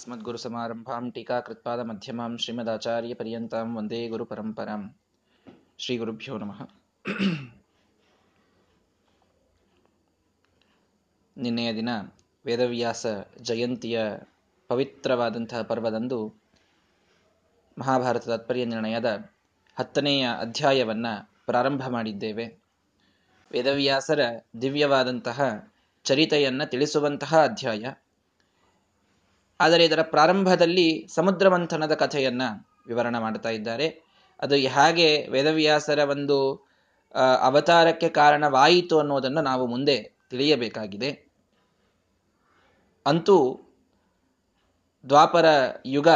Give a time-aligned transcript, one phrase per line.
[0.00, 4.82] अस्मद्गुरुसमारम्भां टीकाकृत्पादमध्यमां श्रीमदाचार्यपर्यन्तां ವಂದೇ ಗುರುಪರಂಪರಾಂ
[5.78, 6.58] ಶ್ರೀ ಗುರುಭ್ಯೋ ನಮಃ
[11.36, 11.90] ನಿನ್ನೆಯ ದಿನ
[12.44, 13.04] ವೇದವ್ಯಾಸ
[13.42, 13.96] ಜಯಂತಿಯ
[14.70, 16.20] ಪವಿತ್ರವಾದಂತಹ ಪರ್ವದಂದು
[17.76, 19.10] ಮಹಾಭಾರತ ತಾತ್ಪರ್ಯ ನಿರ್ಣಯದ
[19.76, 21.14] ಹತ್ತನೆಯ ಅಧ್ಯಾಯವನ್ನು
[21.46, 22.48] ಪ್ರಾರಂಭ ಮಾಡಿದ್ದೇವೆ
[23.50, 24.20] ವೇದವ್ಯಾಸರ
[24.62, 25.38] ದಿವ್ಯವಾದಂತಹ
[26.04, 27.84] ಚರಿತೆಯನ್ನು ತಿಳಿಸುವಂತಹ ಅಧ್ಯಾಯ
[29.60, 32.42] ಆದರೆ ಇದರ ಪ್ರಾರಂಭದಲ್ಲಿ ಸಮುದ್ರ ಮಂಥನದ ಕಥೆಯನ್ನ
[32.86, 33.86] ವಿವರಣೆ ಮಾಡ್ತಾ ಇದ್ದಾರೆ.
[34.40, 36.38] ಅದು ಹೇಗೆ ವೇದವ್ಯಾಸರ ಒಂದು
[37.40, 39.96] ಅವತಾರಕ್ಕೆ ಕಾರಣವಾಯಿತು ಅನ್ನೋದನ್ನು ನಾವು ಮುಂದೆ
[40.30, 41.10] ತಿಳಿಯಬೇಕಾಗಿದೆ.
[43.06, 43.38] ಅಂತೂ
[45.08, 45.46] ದ್ವಾಪರ
[45.86, 46.08] ಯುಗ,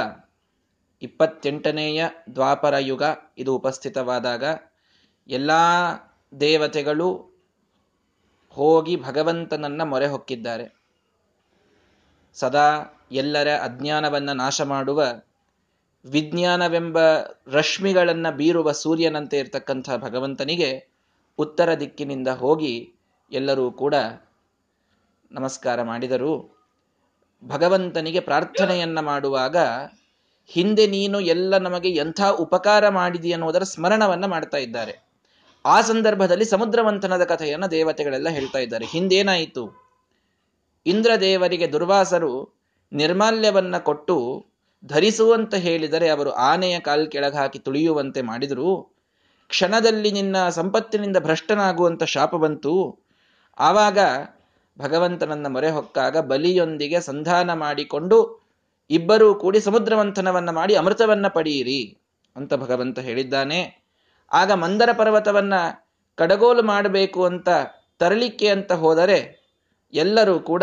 [1.02, 3.02] ಇಪ್ಪತ್ತೆಂಟನೆಯ ದ್ವಾಪರ ಯುಗ,
[3.38, 4.44] ಇದು ಉಪಸ್ಥಿತವಾದಾಗ
[5.28, 5.50] ಎಲ್ಲ
[6.40, 7.08] ದೇವತೆಗಳು
[8.48, 10.66] ಹೋಗಿ ಭಗವಂತನನ್ನ ಮೊರೆ ಹೊಕ್ಕಿದ್ದಾರೆ.
[12.34, 15.04] ಸದಾ ಎಲ್ಲರ ಅಜ್ಞಾನವನ್ನು ನಾಶ ಮಾಡುವ
[16.04, 16.98] ವಿಜ್ಞಾನವೆಂಬ
[17.46, 20.88] ರಶ್ಮಿಗಳನ್ನು ಬೀರುವ ಸೂರ್ಯನಂತೆ ಇರತಕ್ಕಂಥ ಭಗವಂತನಿಗೆ
[21.38, 22.92] ಉತ್ತರ ದಿಕ್ಕಿನಿಂದ ಹೋಗಿ
[23.32, 23.94] ಎಲ್ಲರೂ ಕೂಡ
[25.32, 26.58] ನಮಸ್ಕಾರ ಮಾಡಿದರು.
[27.48, 29.56] ಭಗವಂತನಿಗೆ ಪ್ರಾರ್ಥನೆಯನ್ನ ಮಾಡುವಾಗ,
[30.46, 35.08] ಹಿಂದೆ ನೀನು ಎಲ್ಲ ನಮಗೆ ಎಂಥ ಉಪಕಾರ ಮಾಡಿದಿ ಅನ್ನೋದರ ಸ್ಮರಣವನ್ನ ಮಾಡ್ತಾ ಇದ್ದಾರೆ.
[35.66, 38.86] ಆ ಸಂದರ್ಭದಲ್ಲಿ ಸಮುದ್ರವಂತನದ ಕಥೆಯನ್ನು ದೇವತೆಗಳೆಲ್ಲ ಹೇಳ್ತಾ ಇದ್ದಾರೆ.
[38.86, 39.88] ಹಿಂದೇನಾಯಿತು?
[40.86, 42.57] ಇಂದ್ರದೇವರಿಗೆ ದುರ್ವಾಸರು
[42.92, 44.46] ನಿರ್ಮಾಲ್ಯವನ್ನ ಕೊಟ್ಟು
[44.84, 48.96] ಧರಿಸುವಂತ ಹೇಳಿದರೆ ಅವರು ಆನೆಯ ಕಾಲ್ ಕೆಳಗೆ ಹಾಕಿ ತುಳಿಯುವಂತೆ ಮಾಡಿದರು.
[49.48, 52.98] ಕ್ಷಣದಲ್ಲಿ ನಿನ್ನ ಸಂಪತ್ತಿನಿಂದ ಭ್ರಷ್ಟನಾಗುವಂಥ ಶಾಪ ಬಂತು.
[53.58, 53.98] ಆವಾಗ
[54.78, 58.48] ಭಗವಂತನನ್ನ ಮೊರೆ ಹೊಕ್ಕಾಗ ಬಲಿಯೊಂದಿಗೆ ಸಂಧಾನ ಮಾಡಿಕೊಂಡು
[58.90, 61.98] ಇಬ್ಬರೂ ಕೂಡಿ ಸಮುದ್ರ ಮಂಥನವನ್ನು ಮಾಡಿ ಅಮೃತವನ್ನ ಪಡೆಯಿರಿ
[62.36, 63.88] ಅಂತ ಭಗವಂತ ಹೇಳಿದ್ದಾನೆ.
[64.32, 65.54] ಆಗ ಮಂದರ ಪರ್ವತವನ್ನ
[66.14, 67.48] ಕಡಗೋಲು ಮಾಡಬೇಕು ಅಂತ
[67.98, 69.48] ತರಲಿಕ್ಕೆ ಅಂತ ಹೋದರೆ
[69.92, 70.62] ಎಲ್ಲರೂ ಕೂಡ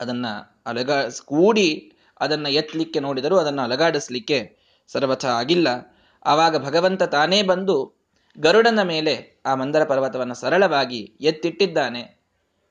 [0.00, 0.26] ಅದನ್ನ
[0.66, 0.90] ಅಲಗ
[1.24, 1.68] ಕೂಡಿ
[2.20, 4.38] ಅದನ್ನು ಎತ್ತಲಿಕ್ಕೆ ನೋಡಿದರೂ ಅದನ್ನು ಅಲಗಾಡಿಸ್ಲಿಕ್ಕೆ
[4.88, 5.68] ಸರ್ವಥ ಆಗಿಲ್ಲ.
[6.26, 7.76] ಆವಾಗ ಭಗವಂತ ತಾನೇ ಬಂದು
[8.38, 9.14] ಗರುಡನ ಮೇಲೆ
[9.46, 12.02] ಆ ಮಂದರ ಪರ್ವತವನ್ನು ಸರಳವಾಗಿ ಎತ್ತಿಟ್ಟಿದ್ದಾನೆ.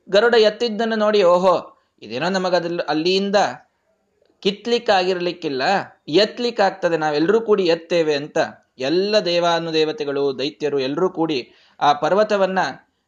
[0.09, 1.55] ಗರುಡ ಎತ್ತಿದ್ದನ್ನು ನೋಡಿ, ಓಹೋ,
[2.01, 3.35] ಇದೇನೋ ನಮಗದಲ್ಲಿ ಅಲ್ಲಿಯಿಂದ
[4.43, 5.61] ಕಿತ್ಲಿಕ್ಕಾಗಿರ್ಲಿಕ್ಕಿಲ್ಲ
[6.07, 8.37] ಎತ್ತಲಿಕ್ಕಾಗ್ತದೆ ನಾವೆಲ್ಲರೂ ಕೂಡಿ ಎತ್ತೇವೆ ಅಂತ
[8.79, 11.39] ಎಲ್ಲ ದೇವಾನುದೇವತೆಗಳು, ದೈತ್ಯರು ಎಲ್ಲರೂ ಕೂಡಿ
[11.79, 12.59] ಆ ಪರ್ವತವನ್ನ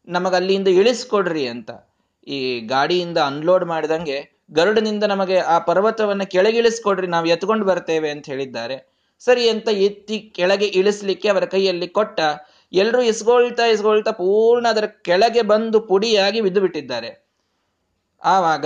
[0.07, 1.71] ನಮಗಲ್ಲಿಂದ ಇಳಿಸ್ಕೊಡ್ರಿ ಅಂತ
[2.27, 8.77] ಈ ಗಾಡಿಯಿಂದ ಅನ್ಲೋಡ್ ಮಾಡಿದಂಗೆ ಗರುಡನಿಂದ ನಮಗೆ ಆ ಪರ್ವತವನ್ನು ಕೆಳಗಿಳಿಸ್ಕೊಡ್ರಿ, ನಾವು ಎತ್ಕೊಂಡು ಬರ್ತೇವೆ ಅಂತ ಹೇಳಿದ್ದಾರೆ.
[9.19, 12.19] ಸರಿ ಅಂತ ಎತ್ತಿ ಕೆಳಗೆ ಇಳಿಸ್ಲಿಕ್ಕೆ ಅವರ ಕೈಯಲ್ಲಿ ಕೊಟ್ಟ
[12.73, 17.09] ಎಲ್ಲರೂ ಇಸ್ಕೊಳ್ತಾ ಇಸ್ಕೊಳ್ತಾ ಪೂರ್ಣ ಅದರ ಕೆಳಗೆ ಬಂದು ಪುಡಿಯಾಗಿ ಬಿದ್ದು ಬಿಟ್ಟಿದ್ದಾರೆ
[18.23, 18.65] ಆವಾಗ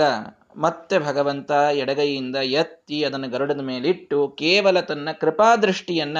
[0.56, 6.18] ಮತ್ತೆ ಭಗವಂತ ಎಡಗೈಯಿಂದ ಎತ್ತಿ ಅದನ್ನು ಗರುಡನ ಮೇಲಿಟ್ಟು ಕೇವಲ ತನ್ನ ಕೃಪಾದೃಷ್ಟಿಯನ್ನ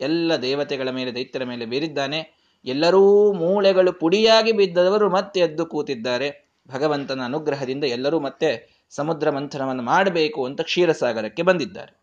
[0.00, 2.20] ಎಲ್ಲ ದೇವತೆಗಳ ಮೇಲೆ, ದೈತ್ಯರ ಮೇಲೆ ಬೀರಿದ್ದಾನೆ.
[2.64, 6.28] ಎಲ್ಲರೂ ಮೂಳೆಗಳು ಪುಡಿಯಾಗಿ ಬಿದ್ದವರು ಮತ್ತೆ ಎದ್ದು ಕೂತಿದ್ದಾರೆ.
[6.68, 8.50] ಭಗವಂತನ ಅನುಗ್ರಹದಿಂದ ಎಲ್ಲರೂ ಮತ್ತೆ
[8.94, 12.00] ಸಮುದ್ರ ಮಂಥನವನ್ನು ಮಾಡಬೇಕು ಅಂತ ಕ್ಷೀರಸಾಗರಕ್ಕೆ ಬಂದಿದ್ದಾರೆ.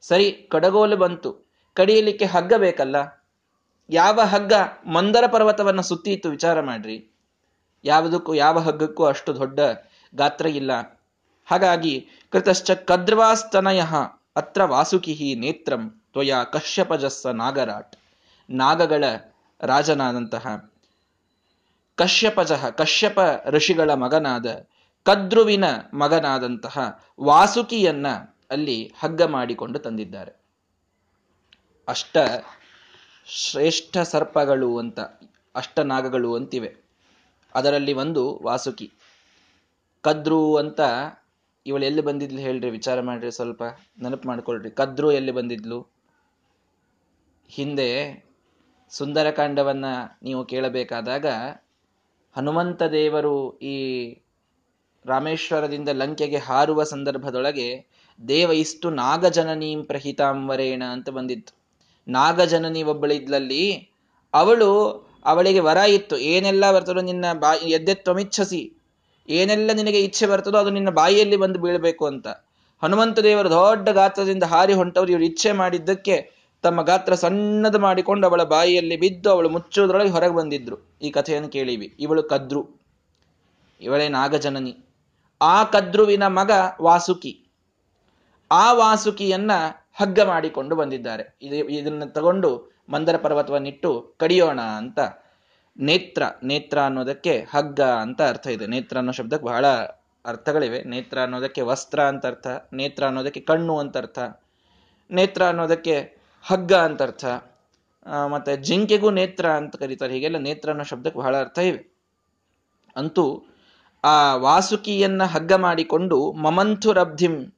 [0.00, 1.52] ಸರಿ, ಕಡಗೋಲು ಬಂತು.
[1.74, 3.26] ಕಡಿಯಲಿಕ್ಕೆ ಹಗ್ಗ ಬೇಕಲ್ಲ?
[3.90, 4.52] ಯಾವ ಹಗ್ಗ
[4.86, 7.16] ಮಂದರ ಪರ್ವತವನ್ನು ಸುತ್ತೀತು ವಿಚಾರ ಮಾಡ್ರಿ.
[7.84, 9.60] ಯಾವುದಕ್ಕೂ, ಯಾವ ಹಗ್ಗಕ್ಕೂ ಅಷ್ಟು ದೊಡ್ಡ
[10.14, 11.00] ಗಾತ್ರ ಇಲ್ಲ.
[11.46, 13.82] ಹಾಗಾಗಿ, ಕೃತಶ್ಚ ಕದ್ರವಾಸ್ತನಯ
[14.36, 17.96] ಅತ್ರ ವಾಸುಕಿಹಿ ನೇತ್ರಂ ತ್ವಯ ಕಶ್ಯಪಜಸ್ಸ ನಾಗರಾಟ್.
[18.50, 19.04] ನಾಗಗಳ
[19.60, 20.70] ರಾಜನಾದಂತಹ
[21.94, 24.66] ಕಶ್ಯಪಜಃ, ಕಶ್ಯಪ ಋಷಿಗಳ ಮಗನಾದ
[25.04, 25.64] ಕದ್ರುವಿನ
[25.94, 28.06] ಮಗನಾದಂತಹ ವಾಸುಕಿಯನ್ನ
[28.50, 30.32] ಅಲ್ಲಿ ಹಗ್ಗ ಮಾಡಿಕೊಂಡು ತಂದಿದ್ದಾರೆ.
[31.88, 32.16] ಅಷ್ಟ
[33.26, 35.00] ಶ್ರೇಷ್ಠ ಸರ್ಪಗಳು ಅಂತ,
[35.54, 36.76] ಅಷ್ಟ ನಾಗಗಳು ಅಂತಿವೆ.
[37.54, 38.92] ಅದರಲ್ಲಿ ಒಂದು ವಾಸುಕಿ.
[40.00, 40.80] ಕದ್ರು ಅಂತ
[41.66, 43.62] ಇವಳು ಎಲ್ಲಿ ಬಂದಿದ್ಲು ಹೇಳ್ರಿ, ವಿಚಾರ ಮಾಡ್ರಿ ಸ್ವಲ್ಪ,
[44.02, 44.70] ನೆನಪು ಮಾಡ್ಕೊಳ್ರಿ.
[44.70, 45.86] ಕದ್ರು ಎಲ್ಲಿ ಬಂದಿದ್ಲು?
[47.48, 48.24] ಹಿಂದೆ
[48.90, 49.84] ಸುಂದರಕಾಂಡವನ್ನ
[50.22, 51.26] ನೀವು ಕೇಳಬೇಕಾದಾಗ
[52.36, 54.08] ಹನುಮಂತ ದೇವರು ಈ
[55.06, 57.86] ರಾಮೇಶ್ವರದಿಂದ ಲಂಕೆಗೆ ಹಾರುವ ಸಂದರ್ಭದೊಳಗೆ,
[58.28, 61.54] ದೇವ ಇಷ್ಟು ನಾಗಜನನೀಂ ಪ್ರಹಿತಾಂವರೇಣ ಅಂತ ಬಂದಿತ್ತು.
[62.08, 63.90] ನಾಗಜನನಿ ಒಬ್ಬಳಿದ್ಲಲ್ಲಿ,
[64.34, 64.70] ಅವಳು
[65.24, 66.18] ಅವಳಿಗೆ ವರ ಇತ್ತು.
[66.18, 68.72] ಏನೆಲ್ಲ ಬರ್ತದೋ ನಿನ್ನ ಬಾಯಿ ಎದ್ದೆತ್ವಮಿಚ್ಛಸಿ
[69.28, 72.28] ಏನೆಲ್ಲ ನಿನಗೆ ಇಚ್ಛೆ ಬರ್ತದೋ ಅದು ನಿನ್ನ ಬಾಯಿಯಲ್ಲಿ ಬಂದು ಬೀಳಬೇಕು ಅಂತ.
[72.82, 75.10] ಹನುಮಂತ ದೇವರು ದೊಡ್ಡ ಗಾತ್ರದಿಂದ ಹಾರಿ ಹೊಂಟವರು.
[75.10, 76.30] ಇವರು ಇಚ್ಛೆ ಮಾಡಿದ್ದಕ್ಕೆ
[76.62, 80.98] ತಮ್ಮ ಗಾತ್ರ ಸಣ್ಣದು ಮಾಡಿಕೊಂಡು ಅವಳ ಬಾಯಿಯಲ್ಲಿ ಬಿದ್ದು ಅವಳು ಮುಚ್ಚುವುದರೊಳಗೆ ಹೊರಗೆ ಬಂದಿದ್ರು.
[81.02, 81.94] ಈ ಕಥೆಯನ್ನು ಕೇಳಿವಿ.
[82.00, 82.68] ಇವಳು ಕದ್ರು.
[83.80, 84.91] ಇವಳೇ ನಾಗಜನನಿ.
[85.42, 86.52] ಆ ಕದ್ರುವಿನ ಮಗ
[86.82, 87.32] ವಾಸುಕಿ.
[88.50, 89.52] ಆ ವಾಸುಕಿಯನ್ನ
[89.94, 91.24] ಹಗ್ಗ ಮಾಡಿಕೊಂಡು ಬಂದಿದ್ದಾರೆ.
[91.42, 92.50] ಇದು ಇದನ್ನ ತಗೊಂಡು
[92.88, 95.00] ಮಂದರ ಪರ್ವತವನ್ನಿಟ್ಟು ಕಡಿಯೋಣ ಅಂತ
[95.76, 98.66] ನೇತ್ರ ನೇತ್ರ ಅನ್ನೋದಕ್ಕೆ ಹಗ್ಗ ಅಂತ ಅರ್ಥ ಇದೆ.
[98.66, 99.66] ನೇತ್ರ ಅನ್ನೋ ಶಬ್ದಕ್ಕೆ ಬಹಳ
[100.24, 100.80] ಅರ್ಥಗಳಿವೆ.
[100.84, 104.18] ನೇತ್ರ ಅನ್ನೋದಕ್ಕೆ ವಸ್ತ್ರ ಅಂತ ಅರ್ಥ, ನೇತ್ರ ಅನ್ನೋದಕ್ಕೆ ಕಣ್ಣು ಅಂತ ಅರ್ಥ,
[105.10, 105.96] ನೇತ್ರ ಅನ್ನೋದಕ್ಕೆ
[106.44, 107.24] ಹಗ್ಗ ಅಂತ ಅರ್ಥ
[108.26, 110.12] ಮತ್ತೆ ಜಿಂಕೆಗೂ ನೇತ್ರ ಅಂತ ಕರೀತಾರೆ.
[110.12, 111.82] ಹೀಗೆಲ್ಲ ನೇತ್ರ ಅನ್ನೋ ಶಬ್ದಕ್ಕೆ ಬಹಳ ಅರ್ಥ ಇವೆ.
[112.96, 113.24] ಅಂತೂ
[114.04, 117.54] ಆ ವಾಸುಕಿಯನ್ನ ಹಗ್ಗ ಮಾಡಿಕೊಂಡು ಮಮಂಥುರಬ್ಧಿಂ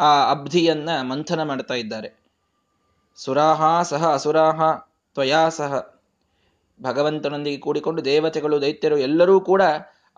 [0.00, 2.26] ಆ ಅಬ್ಧಿಯನ್ನ ಮಂಥನ ಮಾಡ್ತಾ ಇದ್ದಾರೆ.
[3.16, 4.74] ಸುರಾಹ ಸಹ ಅಸುರಾಹ,
[5.14, 6.00] ತ್ವಯಾ ಸಹ.
[6.82, 9.62] ಭಗವಂತನೊಂದಿಗೆ ಕೂಡಿಕೊಂಡು ದೇವತೆಗಳು, ದೈತ್ಯರು ಎಲ್ಲರೂ ಕೂಡ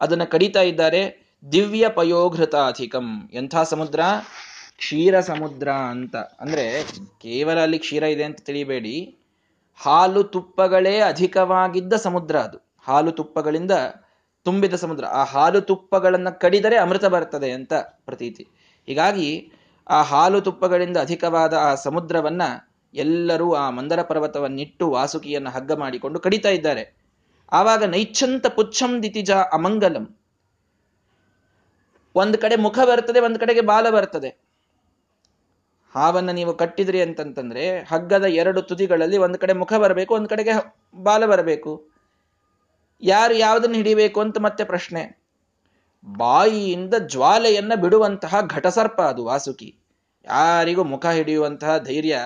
[0.00, 1.28] ಅದನ್ನು ಕಡಿತಾ ಇದ್ದಾರೆ.
[1.52, 3.30] ದಿವ್ಯ ಪಯೋಘೃತಾಧಿಕಂ.
[3.32, 4.00] ಎಂಥ ಸಮುದ್ರ?
[4.76, 6.16] ಕ್ಷೀರ ಸಮುದ್ರ ಅಂತ.
[6.16, 6.82] ಅಂದ್ರೆ
[7.22, 9.16] ಕೇವಲ ಅಲ್ಲಿ ಕ್ಷೀರ ಇದೆ ಅಂತ ತಿಳಿಬೇಡಿ.
[9.80, 12.58] ಹಾಲು ತುಪ್ಪಗಳೇ ಅಧಿಕವಾಗಿದ್ದ ಸಮುದ್ರ ಅದು.
[12.82, 13.70] ಹಾಲು ತುಪ್ಪಗಳಿಂದ
[14.48, 18.46] ತುಂಬಿದ ಸಮುದ್ರ, ಆ ಹಾಲು ತುಪ್ಪಗಳನ್ನು ಕಡಿದರೆ ಅಮೃತ ಬರ್ತದೆ ಅಂತ ಪ್ರತೀತಿ.
[18.86, 19.52] ಹೀಗಾಗಿ
[19.90, 22.42] ಆ ಹಾಲು ತುಪ್ಪಗಳಿಂದ ಅಧಿಕವಾದ ಆ ಸಮುದ್ರವನ್ನ
[22.94, 26.84] ಎಲ್ಲರೂ ಆ ಮಂದರ ಪರ್ವತವನ್ನಿಟ್ಟು ವಾಸುಕಿಯನ್ನು ಹಗ್ಗ ಮಾಡಿಕೊಂಡು ಕಡಿತಾ ಇದ್ದಾರೆ.
[27.52, 30.06] ಆವಾಗ ನೈಚ್ಛಂತ ಪುಚ್ಛಂ ದಿತಿಜ ಅಮಂಗಲಂ.
[32.14, 34.30] ಒಂದು ಕಡೆ ಮುಖ ಬರ್ತದೆ, ಒಂದು ಕಡೆಗೆ ಬಾಲ ಬರ್ತದೆ.
[35.94, 40.54] ಹಾವನ್ನ ನೀವು ಕಟ್ಟಿದ್ರಿ ಅಂತಂತಂದ್ರೆ ಹಗ್ಗದ ಎರಡು ತುದಿಗಳಲ್ಲಿ ಒಂದು ಕಡೆ ಮುಖ ಬರಬೇಕು, ಒಂದ್ ಕಡೆಗೆ
[41.02, 41.87] ಬಾಲ ಬರಬೇಕು.
[43.02, 45.22] ಯಾರು ಯಾವುದನ್ನು ಹಿಡಿಬೇಕು ಅಂತ ಮತ್ತೆ ಪ್ರಶ್ನೆ.
[46.04, 49.78] ಬಾಯಿಯಿಂದ ಜ್ವಾಲೆಯನ್ನ ಬಿಡುವಂತಹ ಘಟಸರ್ಪ ಅದು ವಾಸುಕಿ.
[50.24, 52.18] ಯಾರಿಗೂ ಮುಖ ಹಿಡಿಯುವಂತಹ ಧೈರ್ಯ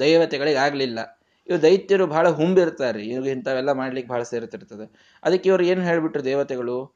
[0.00, 3.02] ದೈವತೆಗಳಿಗೆ ಆಗ್ಲಿಲ್ಲ ಇವು ದೈತ್ಯರು ಬಹಳ ಹುಂಬಿರ್ತಾರೆ.
[3.02, 5.18] ಇವ್ರಿಗೆ ಇಂಥವೆಲ್ಲ ಮಾಡ್ಲಿಕ್ಕೆ ಬಹಳ ಸೇರ್ತಿರ್ತದೆ.
[5.24, 6.94] ಅದಕ್ಕೆ ಇವ್ರು ಏನು ಹೇಳ್ಬಿಟ್ರು ದೇವತೆಗಳು?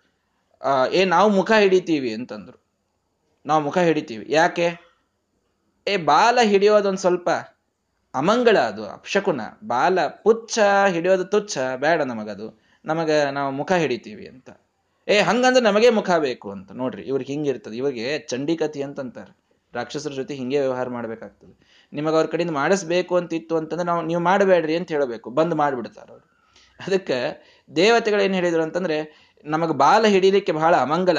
[0.90, 2.64] ಏ, ನಾವು ಮುಖ ಹಿಡಿತೀವಿ ಅಂತಂದ್ರು.
[3.46, 4.26] ನಾವು ಮುಖ ಹಿಡಿತೀವಿ.
[4.28, 4.78] ಯಾಕೆ?
[5.88, 7.31] ಏ, ಬಾಲ ಹಿಡಿಯೋದೊಂದು ಸ್ವಲ್ಪ
[8.14, 9.40] ಅಮಂಗಳ ಅದು, ಅಪ್ಶಕುನ.
[9.64, 10.58] ಬಾಲ ಪುಚ್ಛ
[10.88, 12.63] ಹಿಡಿಯೋದು ತುಚ್ಛ, ಬೇಡ ನಮಗದು.
[12.84, 14.50] ನಮಗ ನಾವು ಮುಖ ಹಿಡಿತೀವಿ ಅಂತ.
[15.08, 16.72] ಏ, ಹಂಗಂದ್ರೆ ನಮಗೆ ಮುಖ ಬೇಕು ಅಂತ.
[16.72, 19.44] ನೋಡ್ರಿ, ಇವ್ರಿಗೆ ಹಿಂಗಿರ್ತದೆ ಇವ್ರಿಗೆ ಚಂಡಿಕತಿ ಅಂತಂತಾರೆ.
[19.75, 21.86] ರಾಕ್ಷಸರ ಜೊತೆ ಹಿಂಗೆ ವ್ಯವಹಾರ ಮಾಡ್ಬೇಕಾಗ್ತದೆ.
[21.92, 25.31] ನಿಮಗೆ ಅವ್ರ ಕಡೆಯಿಂದ ಮಾಡಿಸ್ಬೇಕು ಅಂತ ಇತ್ತು ಅಂತಂದ್ರೆ ನಾವು, ನೀವು ಮಾಡಬೇಡ್ರಿ ಅಂತ ಹೇಳಬೇಕು.
[25.31, 26.34] ಬಂದ್ ಮಾಡಿಬಿಡ್ತಾರೆ ಅವರು.
[26.86, 27.44] ಅದಕ್ಕೆ
[27.76, 31.19] ದೇವತೆಗಳು ಏನು ಹೇಳಿದ್ರು ಅಂತಂದ್ರೆ, ನಮಗೆ ಬಾಲ ಹಿಡಿಲಿಕ್ಕೆ ಬಹಳ ಅಮಂಗಲ.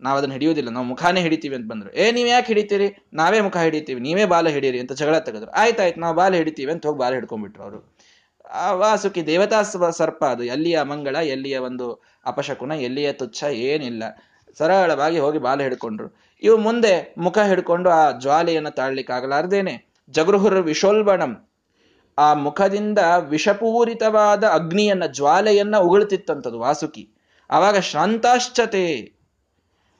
[0.00, 1.94] ನಾವು ಅದನ್ನ ಹಿಡಿಯೋದಿಲ್ಲ ನಾವು ಮುಖಾನೇ ಹಿಡಿತೀವಿ ಅಂತ ಬಂದ್ರು.
[1.94, 3.06] ಏ, ನೀವು ಯಾಕೆ ಹಿಡಿತೀರಿ?
[3.12, 4.00] ನಾವೇ ಮುಖ ಹಿಡಿತೀವಿ.
[4.00, 5.50] ನೀವೇ ಬಾಲ ಹಿಡೀರಿ ಅಂತ ಜಗಳ ತೆಗೆದ್ರು.
[5.50, 7.96] ಆಯ್ತಾಯ್ತು, ನಾವು ಬಾಲ ಹಿಡಿತೀವಿ ಅಂತ ಹೋಗಿ ಬಾಲ ಹಿಡ್ಕೊಂಡ್ಬಿಟ್ರು ಅವರು.
[8.52, 10.44] ಆ ವಾಸುಕಿ ದೇವತಾ ಸರ್ಪ ಅದು.
[10.44, 14.02] ಎಲ್ಲಿಯ ಮಂಗಳ, ಎಲ್ಲಿಯ ಒಂದು ಅಪಶಕುನ, ಎಲ್ಲಿಯ ತುಚ್ಛ ಏನಿಲ್ಲ.
[14.58, 16.16] ಸರಳವಾಗಿ ಹೋಗಿ ಬಾಲ ಹಿಡ್ಕೊಂಡ್ರು.
[16.42, 19.94] ಇವು ಮುಂದೆ ಮುಖ ಹಿಡ್ಕೊಂಡು ಆ ಜ್ವಾಲೆಯನ್ನು ತಾಳ್ಲಿಕ್ಕಾಗಲಾರ್ದೇನೆ.
[20.10, 21.48] ಜಗೃಹುರ್ ವಿಶೋಲ್ಬಣಂ.
[22.18, 27.10] ಆ ಮುಖದಿಂದ ವಿಷಪೂರಿತವಾದ ಅಗ್ನಿಯನ್ನ, ಜ್ವಾಲೆಯನ್ನ ಉಗುಳ್ತಿತ್ತಂಥದ್ದು ವಾಸುಕಿ.
[27.50, 29.12] ಆವಾಗ ಶಾಂತಾಶ್ಚತೆ.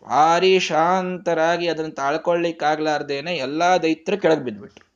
[0.02, 4.92] ಭಾರಿ ಶಾಂತರಾಗಿ ಅದನ್ನು ತಾಳ್ಕೊಳ್ಳಿಕ್ಕಾಗ್ಲಾರ್ದೇನೆ ಎಲ್ಲಾ ದೈತ್ಯ ಕೆಳಗೆ ಬಿದ್ಬಿಟ್ರು.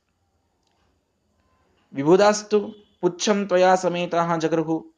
[1.93, 4.93] ವಿಭುದಾಸ್ತು ಪುಚ್ಛಂ ತ್ವಯಾ ಸಮೇತ ಜಗರುಹು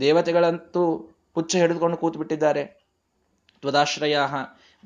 [0.00, 2.64] ದೇವತೆಗಳಂತೂ ಪುಚ್ಛ ಹಿಡಿದುಕೊಂಡು ಕೂತು ಬಿಟ್ಟಿದ್ದಾರೆ
[3.60, 4.18] ತ್ವದಾಶ್ರಯ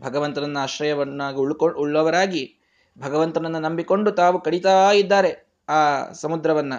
[0.00, 2.59] ಭಗವಂತನನ್ನ ಆಶ್ರಯವನ್ನಾಗಿ ಉಳ್ಕೊ, ಉಳ್ಳವರಾಗಿ
[2.99, 6.75] ಭಗವಂತನನ್ನ ನಂಬಿಕೊಂಡು ತಾವು ಕಡಿತಾ ಇದ್ದಾರೆ ಆ ಸಮುದ್ರವನ್ನ.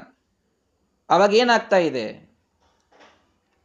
[1.09, 2.33] ಅವಾಗ ಏನಾಗ್ತಾ ಇದೆ?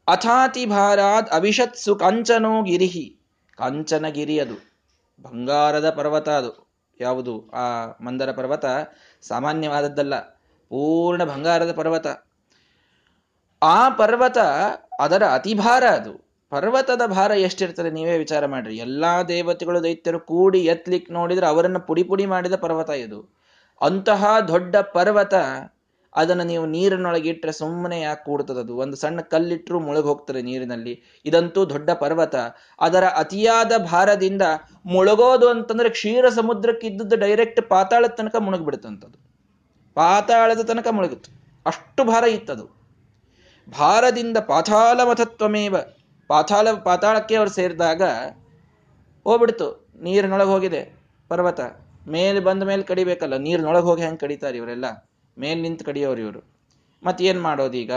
[0.09, 3.21] ಅಥಾತಿ ಭಾರಾದ್ ಅವಿಷತ್ಸು ಕಾಂಚನೋ ಗಿರಿಹಿ.
[3.57, 4.55] ಕಾಂಚನಗಿರಿ ಅದು.
[5.23, 6.71] ಬಂಗಾರದ ಪರ್ವತ ಅದು.
[7.01, 7.51] ಯಾವುದು?
[7.51, 8.65] ಆ ಮಂದರ ಪರ್ವತ
[9.23, 10.38] ಸಾಮಾನ್ಯವಾದದ್ದಲ್ಲ.
[10.71, 12.07] ಪೂರ್ಣ ಬಂಗಾರದ ಪರ್ವತ.
[13.63, 14.39] ಆ ಪರ್ವತ
[15.01, 16.29] ಅದರ ಅತಿಭಾರ ಅದು.
[16.51, 18.77] ಪರ್ವತದ ಭಾರ ಎಷ್ಟಿರ್ತದೆ ನೀವೇ ವಿಚಾರ ಮಾಡ್ರಿ.
[18.77, 23.35] ಎಲ್ಲಾ ದೇವತೆಗಳು, ದೈತ್ಯರು ಕೂಡಿ ಎತ್ಲಿಕ್ ನೋಡಿದ್ರೆ ಅವರನ್ನು ಪುಡಿ ಪುಡಿ ಮಾಡಿದ ಪರ್ವತ ಇದು.
[23.83, 25.35] ಅಂತಹ ದೊಡ್ಡ ಪರ್ವತ
[26.17, 31.21] ಅದನ್ನು ನೀವು ನೀರಿನೊಳಗೆ ಇಟ್ಟರೆ ಸುಮ್ಮನೆ ಯಾಕೆ ಕೂಡ್ತದದು ಒಂದು ಸಣ್ಣ ಕಲ್ಲಿಟ್ಟರು ಮುಳುಗ್ ಹೋಗ್ತದೆ ನೀರಿನಲ್ಲಿ.
[31.25, 32.37] ಇದಂತೂ ದೊಡ್ಡ ಪರ್ವತ.
[32.81, 34.43] ಅದರ ಅತಿಯಾದ ಭಾರದಿಂದ
[34.87, 39.28] ಮುಳುಗೋದು ಅಂತಂದ್ರೆ ಕ್ಷೀರ ಸಮುದ್ರಕ್ಕೆ ಇದ್ದದ್ದು ಡೈರೆಕ್ಟ್ ಪಾತಾಳದ ತನಕ ಮುಳುಗ್ಬಿಡುತ್ತಂಥದ್ದು
[39.99, 41.31] ಪಾತಾಳದ ತನಕ ಮುಳುಗುತ್ತೆ
[41.67, 42.65] ಅಷ್ಟು ಭಾರ ಇತ್ತದು.
[43.69, 45.77] ಭಾರದಿಂದ ಪಾತಾಳ ಮಥತ್ವಮೇವ
[46.29, 48.03] ಪಾತಾಳ, ಪಾತಾಳಕ್ಕೆ ಅವರು ಸೇರಿದಾಗ
[49.25, 49.89] ಹೋಗ್ಬಿಡ್ತು.
[50.03, 50.95] ನೀರಿನೊಳಗೆ ಹೋಗಿದೆ
[51.29, 51.61] ಪರ್ವತ.
[52.09, 54.85] ಮೇಲೆ ಬಂದ ಮೇಲೆ ಕಡಿಬೇಕಲ್ಲ, ನೀರಿನೊಳಗೆ ಹೋಗಿ ಹೆಂಗೆ ಕಡಿತಾರೆ ಇವರೆಲ್ಲ?
[55.39, 56.41] ಮೇಲೆ ನಿಂತು ಕಡಿಯೋರು ಇವರು.
[57.03, 57.93] ಮತ್ತೇನು ಮಾಡೋದೀಗ?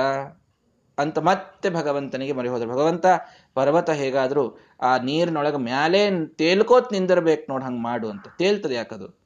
[0.98, 2.70] ಅಂತ ಮತ್ತೆ ಭಗವಂತನಿಗೆ ಮರಿ ಹೋದ್ರು.
[2.70, 3.06] ಭಗವಂತ,
[3.54, 8.26] ಪರ್ವತ ಹೇಗಾದರೂ ಆ ನೀರಿನೊಳಗೆ ಮ್ಯಾಲೆ ತೇಲ್ಕೋತ್ ನಿಂದಿರ್ಬೇಕು ನೋಡಿ ಹಂಗೆ ಮಾಡು ಅಂತ.
[8.38, 9.21] ತೇಲ್ತದೆ ಯಾಕದು?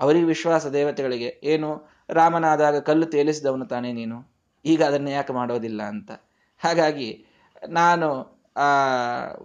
[0.00, 4.32] ಅವರಿಗೆ ವಿಶ್ವಾಸ ದೇವತೆಗಳಿಗೆ, ಏನು, ರಾಮನಾದಾಗ ಕಲ್ಲು ತೇಲಿಸಿದವನು ತಾನೇ ನೀನು?
[4.64, 5.82] ಈಗ ಅದನ್ನು ಯಾಕೆ ಮಾಡೋದಿಲ್ಲ?
[5.82, 6.10] ಅಂತ.
[6.58, 7.24] ಹಾಗಾಗಿ
[7.68, 8.68] ನಾನು, ಆ,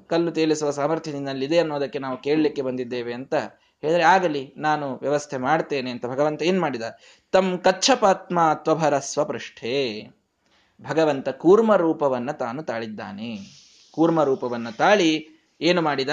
[0.07, 3.35] ಕಲ್ಲು ತೇಲಿಸುವ ಸಾಮರ್ಥ್ಯ ನಿನ್ನಲ್ಲಿದೆ ಅನ್ನೋದಕ್ಕೆ ನಾವು ಕೇಳಲಿಕ್ಕೆ ಬಂದಿದ್ದೇವೆ ಅಂತ
[3.81, 6.81] ಹೇಳಿದ್ರೆ, ಆಗಲಿ, ನಾನು ವ್ಯವಸ್ಥೆ ಮಾಡ್ತೇನೆ ಅಂತ ಭಗವಂತ ಏನ್ ಮಾಡಿದ?
[7.31, 10.03] ತಮ್ ಕಚ್ಚಪಾತ್ಮ ತ್ವಭರ ಸ್ವಪೃಷ್ಠೆ
[10.81, 13.37] ಭಗವಂತ ಕೂರ್ಮ ರೂಪವನ್ನ ತಾನು ತಾಳಿದ್ದಾನೆ.
[13.91, 15.27] ಕೂರ್ಮ ರೂಪವನ್ನ ತಾಳಿ
[15.61, 16.09] ಏನು ಮಾಡಿದ?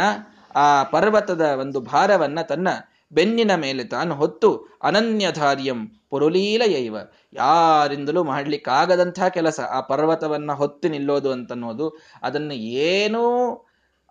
[0.54, 2.68] ಆ ಪರ್ವತದ ಒಂದು ಭಾರವನ್ನ ತನ್ನ
[3.12, 6.96] ಬೆನ್ನಿನ ಮೇಲೆ ತಾನು ಹೊತ್ತು ಅನನ್ಯಧಾರ್ಯಂ ಪುರುಲೀಲಯೈವ.
[7.32, 9.60] ಯಾರಿಂದಲೂ ಮಾಡಲಿಕ್ಕಾಗದಂಥ ಕೆಲಸ.
[9.60, 13.54] ಆ ಪರ್ವತವನ್ನ ಹೊತ್ತು ನಿಲ್ಲೋದು ಅಂತನ್ನೋದು ಅದನ್ನು ಏನೂ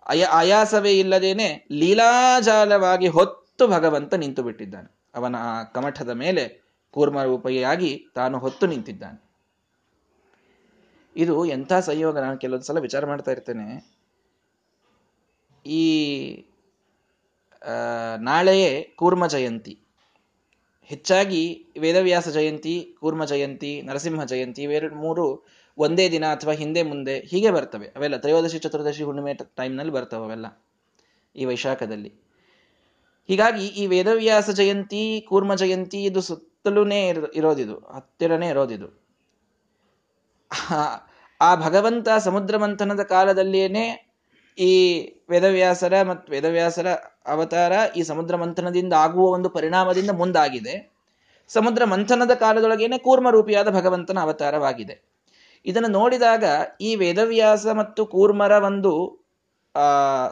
[0.06, 8.66] ಅಯ, ಆಯಾಸವೇ ಇಲ್ಲದೇನೆ ಲೀಲಾಜಾಲವಾಗಿ ಹೊತ್ತು ಭಗವಂತ ನಿಂತು ಬಿಟ್ಟಿದ್ದಾನೆ ಅವನ ಆ ಕಮಠದ ಮೇಲೆ ಕೂರ್ಮರೂಪಿಯಾಗಿ ತಾನು ಹೊತ್ತು
[8.66, 9.32] ನಿಂತಿದ್ದಾನೆ.
[11.16, 12.18] ಇದು ಎಂಥ ಸಂಯೋಗ?
[12.18, 13.66] ನಾನು ಕೆಲವೊಂದು ಸಲ ವಿಚಾರ ಮಾಡ್ತಾ ಇರ್ತೇನೆ.
[15.66, 15.82] ಈ
[18.18, 19.78] ನಾಳೆಯೇ ಕೂರ್ಮ ಜಯಂತಿ.
[20.82, 25.46] ಹೆಚ್ಚಾಗಿ ವೇದವ್ಯಾಸ ಜಯಂತಿ, ಕೂರ್ಮ ಜಯಂತಿ, ನರಸಿಂಹ ಜಯಂತಿ ಇವೆರಡು ಮೂರು
[25.78, 27.86] ಒಂದೇ ದಿನ ಅಥವಾ ಹಿಂದೆ ಮುಂದೆ ಹೀಗೆ ಬರ್ತವೆ.
[27.86, 30.62] ಅವೆಲ್ಲ ತ್ರಯೋದಶಿ, ಚತುರ್ದಶಿ, ಹುಣ್ಣಿಮೆ ಟೈಮ್ನಲ್ಲಿ ಬರ್ತವೆ ಅವೆಲ್ಲ
[31.36, 32.12] ಈ ವೈಶಾಖದಲ್ಲಿ.
[33.26, 37.78] ಹೀಗಾಗಿ ಈ ವೇದವ್ಯಾಸ ಜಯಂತಿ, ಕೂರ್ಮ ಜಯಂತಿ ಇದು ಸುತ್ತಲೂನೇ ಇರೋದಿದು.
[37.78, 39.02] ಹತ್ತಿರನೇ ಇರೋದಿದು.
[41.40, 44.11] ಆ ಭಗವಂತ ಸಮುದ್ರ ಮಂಥನದ ಕಾಲದಲ್ಲಿಯೇನೆ
[44.58, 44.72] ಈ
[45.30, 46.88] ವೇದವ್ಯಾಸರ ಮತ್ತು ವೇದವ್ಯಾಸರ
[47.26, 50.92] ಅವತಾರ ಈ ಸಮುದ್ರ ಮಂಥನದಿಂದ ಆಗುವ ಒಂದು ಪರಿಣಾಮದಿಂದ ಮುಂದಾಗಿದೆ.
[51.48, 55.02] ಸಮುದ್ರ ಮಂಥನದ ಕಾಲದೊಳಗೇನೆ ಕೂರ್ಮರೂಪಿಯಾದ ಭಗವಂತನ ಅವತಾರವಾಗಿದೆ.
[55.66, 56.44] ಇದನ್ನು ನೋಡಿದಾಗ
[56.80, 59.22] ಈ ವೇದವ್ಯಾಸ ಮತ್ತು ಕೂರ್ಮರ ಒಂದು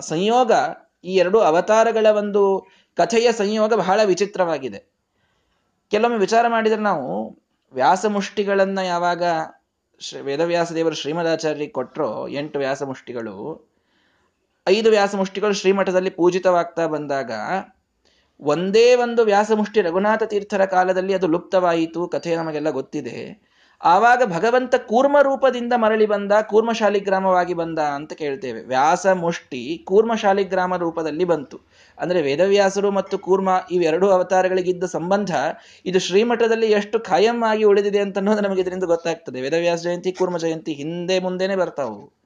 [0.01, 0.53] ಸಂಯೋಗ,
[1.05, 4.91] ಈ ಎರಡು ಅವತಾರಗಳ ಒಂದು ಕಥೆಯ ಸಂಯೋಗ ಬಹಳ ವಿಚಿತ್ರವಾಗಿದೆ.
[5.91, 7.39] ಕೆಲವೊಮ್ಮೆ ವಿಚಾರ ಮಾಡಿದರೆ ನಾವು
[7.75, 9.23] ವ್ಯಾಸಮುಷ್ಟಿಗಳನ್ನು ಯಾವಾಗ
[10.23, 13.70] ವೇದವ್ಯಾಸ ದೇವರು ಶ್ರೀಮದಾಚಾರ್ಯರಿಗೆ ಕೊಟ್ಟರೋ ಎಂಟು ವ್ಯಾಸಮುಷ್ಟಿಗಳು
[14.69, 17.31] ಐದು ವ್ಯಾಸಮುಷ್ಟಿಗಳು ಶ್ರೀಮಠದಲ್ಲಿ ಪೂಜಿತವಾಗ್ತಾ ಬಂದಾಗ,
[18.41, 22.09] ಒಂದೇ ಒಂದು ವ್ಯಾಸಮುಷ್ಟಿ ರಘುನಾಥ ತೀರ್ಥರ ಕಾಲದಲ್ಲಿ ಅದು ಲುಪ್ತವಾಯಿತು.
[22.09, 23.51] ಕಥೆ ನಮಗೆಲ್ಲ ಗೊತ್ತಿದೆ.
[23.83, 28.63] ಆವಾಗ ಭಗವಂತ ಕೂರ್ಮ ರೂಪದಿಂದ ಮರಳಿ ಬಂದ ಕೂರ್ಮ ಶಾಲಿಗ್ರಾಮವಾಗಿ ಬಂದ ಅಂತ ಕೇಳ್ತೇವೆ.
[28.63, 31.61] ವ್ಯಾಸ ಮುಷ್ಟಿ ಕೂರ್ಮ ಶಾಲಿಗ್ರಾಮ ರೂಪದಲ್ಲಿ ಬಂತು.
[31.99, 35.31] ಅಂದ್ರೆ ವೇದವ್ಯಾಸರು ಮತ್ತು ಕೂರ್ಮ ಇವೆರಡು ಅವತಾರಗಳಿಗಿದ್ದ ಸಂಬಂಧ,
[35.87, 39.41] ಇದು ಶ್ರೀಮಠದಲ್ಲಿ ಎಷ್ಟು ಖಾಯಂ ಆಗಿ ಉಳಿದಿದೆ ಅಂತ ಅನ್ನೋದು ನಮಗೆ ಇದರಿಂದ ಗೊತ್ತಾಗ್ತದೆ.
[39.41, 42.21] ವೇದವ್ಯಾಸ ಜಯಂತಿ, ಕೂರ್ಮ ಜಯಂತಿ ಹಿಂದೆ ಮುಂದೆನೆ ಬರ್ತಾವು.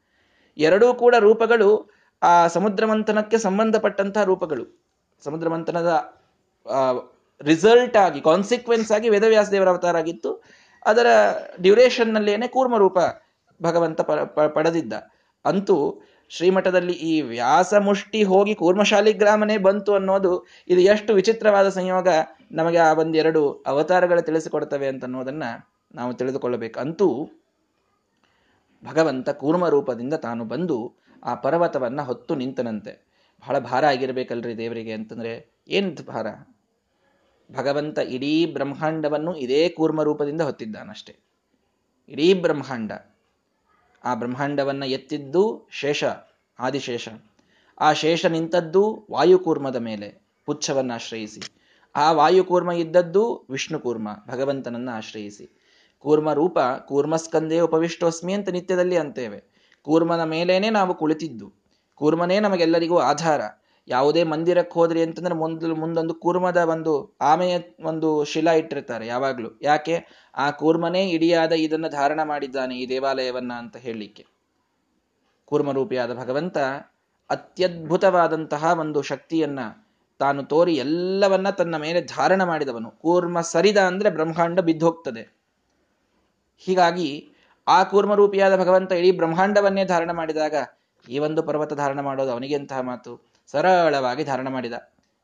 [0.57, 1.94] ಎರಡೂ ಕೂಡ ರೂಪಗಳು
[2.25, 4.65] ಆ ಸಮುದ್ರ ಮಂಥನಕ್ಕೆ ಸಂಬಂಧಪಟ್ಟಂತಹ ರೂಪಗಳು.
[5.23, 5.91] ಸಮುದ್ರ ಮಂಥನದ
[7.41, 10.31] ರಿಸಲ್ಟ್ ಆಗಿ ಕಾನ್ಸಿಕ್ವೆನ್ಸ್ ಆಗಿ ವೇದವ್ಯಾಸ ದೇವರ ಅವತಾರ ಆಗಿತ್ತು.
[10.87, 11.07] ಅದರ
[11.61, 12.99] ಡ್ಯೂರೇಷನ್ನಲ್ಲೇನೆ ಕೂರ್ಮ ರೂಪ
[13.61, 14.01] ಭಗವಂತ
[14.57, 14.95] ಪಡೆದಿದ್ದ.
[15.45, 15.77] ಅಂತೂ
[16.31, 20.33] ಶ್ರೀಮಠದಲ್ಲಿ ಈ ವ್ಯಾಸ ಮುಷ್ಟಿ ಹೋಗಿ ಕೂರ್ಮಶಾಲಿಗ್ರಾಮನೇ ಬಂತು ಅನ್ನೋದು
[20.69, 22.09] ಇದು ಎಷ್ಟು ವಿಚಿತ್ರವಾದ ಸಂಯೋಗ
[22.53, 25.45] ನಮಗೆ ಆ ಒಂದೆರಡು ಅವತಾರಗಳು ತಿಳಿಸಿಕೊಡ್ತವೆ ಅಂತ ಅನ್ನೋದನ್ನ
[25.95, 26.77] ನಾವು ತಿಳಿದುಕೊಳ್ಳಬೇಕು.
[26.81, 27.09] ಅಂತೂ
[28.83, 30.79] ಭಗವಂತ ಕೂರ್ಮ ರೂಪದಿಂದ ತಾನು ಬಂದು
[31.25, 33.15] ಆ ಪರ್ವತವನ್ನ ಹೊತ್ತು ನಿಂತನಂತೆ.
[33.41, 36.27] ಬಹಳ ಭಾರ ಆಗಿರ್ಬೇಕಲ್ರಿ ದೇವರಿಗೆ ಅಂತಂದ್ರೆ ಏನ್ ಭಾರ?
[37.53, 41.17] ಭಗವಂತ ಇಡೀ ಬ್ರಹ್ಮಾಂಡವನ್ನು ಇದೇ ಕೂರ್ಮ ರೂಪದಿಂದ ಹೊತ್ತಿದ್ದಾನಷ್ಟೇ.
[42.09, 42.93] ಇಡೀ ಬ್ರಹ್ಮಾಂಡ.
[44.05, 46.05] ಆ ಬ್ರಹ್ಮಾಂಡವನ್ನ ಎತ್ತಿದ್ದು ಶೇಷ,
[46.59, 47.09] ಆದಿಶೇಷ.
[47.81, 51.41] ಆ ಶೇಷ ನಿಂತದ್ದು ವಾಯುಕೂರ್ಮದ ಮೇಲೆ ಪುಚ್ಛವನ್ನ ಆಶ್ರಯಿಸಿ.
[51.97, 55.61] ಆ ವಾಯುಕೂರ್ಮ ಇದ್ದದ್ದು ವಿಷ್ಣು ಕೂರ್ಮ ಭಗವಂತನನ್ನ ಆಶ್ರಯಿಸಿ.
[55.99, 59.54] ಕೂರ್ಮ ರೂಪ ಕೂರ್ಮಸ್ಕಂದೇ ಉಪವಿಷ್ಟೋಸ್ಮಿ ಅಂತ ನಿತ್ಯದಲ್ಲಿ ಅಂತೇವೆ.
[59.85, 61.53] ಕೂರ್ಮನ ಮೇಲೇನೆ ನಾವು ಕುಳಿತಿದ್ದು.
[61.95, 63.41] ಕೂರ್ಮನೇ ನಮಗೆಲ್ಲರಿಗೂ ಆಧಾರ.
[63.89, 69.51] ಯಾವುದೇ ಮಂದಿರಕ್ಕೆ ಹೋದ್ರಿ ಅಂತಂದ್ರೆ ಮುಂದಲು ಮುಂದೊಂದು ಕೂರ್ಮದ ಒಂದು ಆಮೆಯ ಒಂದು ಶಿಲಾ ಇಟ್ಟಿರ್ತಾರೆ ಯಾವಾಗ್ಲೂ.
[69.63, 70.05] ಯಾಕೆ?
[70.35, 74.27] ಆ ಕೂರ್ಮನೇ ಇಡಿಯಾದ ಇದನ್ನ ಧಾರಣ ಮಾಡಿದ್ದಾನೆ ಈ ದೇವಾಲಯವನ್ನ ಅಂತ ಹೇಳಲಿಕ್ಕೆ.
[75.45, 76.59] ಕೂರ್ಮರೂಪಿಯಾದ ಭಗವಂತ
[77.31, 79.59] ಅತ್ಯದ್ಭುತವಾದಂತಹ ಒಂದು ಶಕ್ತಿಯನ್ನ
[80.19, 82.91] ತಾನು ತೋರಿ ಎಲ್ಲವನ್ನ ತನ್ನ ಮೇಲೆ ಧಾರಣ ಮಾಡಿದವನು.
[82.91, 85.37] ಕೂರ್ಮ ಸರಿದ ಅಂದ್ರೆ ಬ್ರಹ್ಮಾಂಡ ಬಿದ್ದೋಗ್ತದೆ.
[86.59, 87.34] ಹೀಗಾಗಿ
[87.67, 90.55] ಆ ಕೂರ್ಮರೂಪಿಯಾದ ಭಗವಂತ ಇಡೀ ಬ್ರಹ್ಮಾಂಡವನ್ನೇ ಧಾರಣ ಮಾಡಿದಾಗ
[91.09, 93.35] ಈ ಒಂದು ಪರ್ವತ ಧಾರಣ ಮಾಡೋದು ಅವನಿಗೆ ಎಂತಹ ಮಾತು.
[93.53, 94.73] ಸರಳವಾಗಿ ಧಾರಣ ಮಾಡಿದ.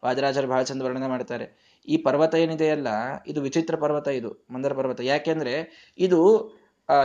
[0.05, 1.47] ವಾದರಾಜರು ಬಹಳ ಚಂದ ವರ್ಣನೆ ಮಾಡ್ತಾರೆ.
[1.89, 2.89] ಈ ಪರ್ವತ ಏನಿದೆಯಲ್ಲ
[3.27, 5.01] ಇದು ವಿಚಿತ್ರ ಪರ್ವತ ಇದು, ಮಂದರ ಪರ್ವತ.
[5.01, 5.55] ಯಾಕೆಂದ್ರೆ
[5.99, 6.21] ಇದು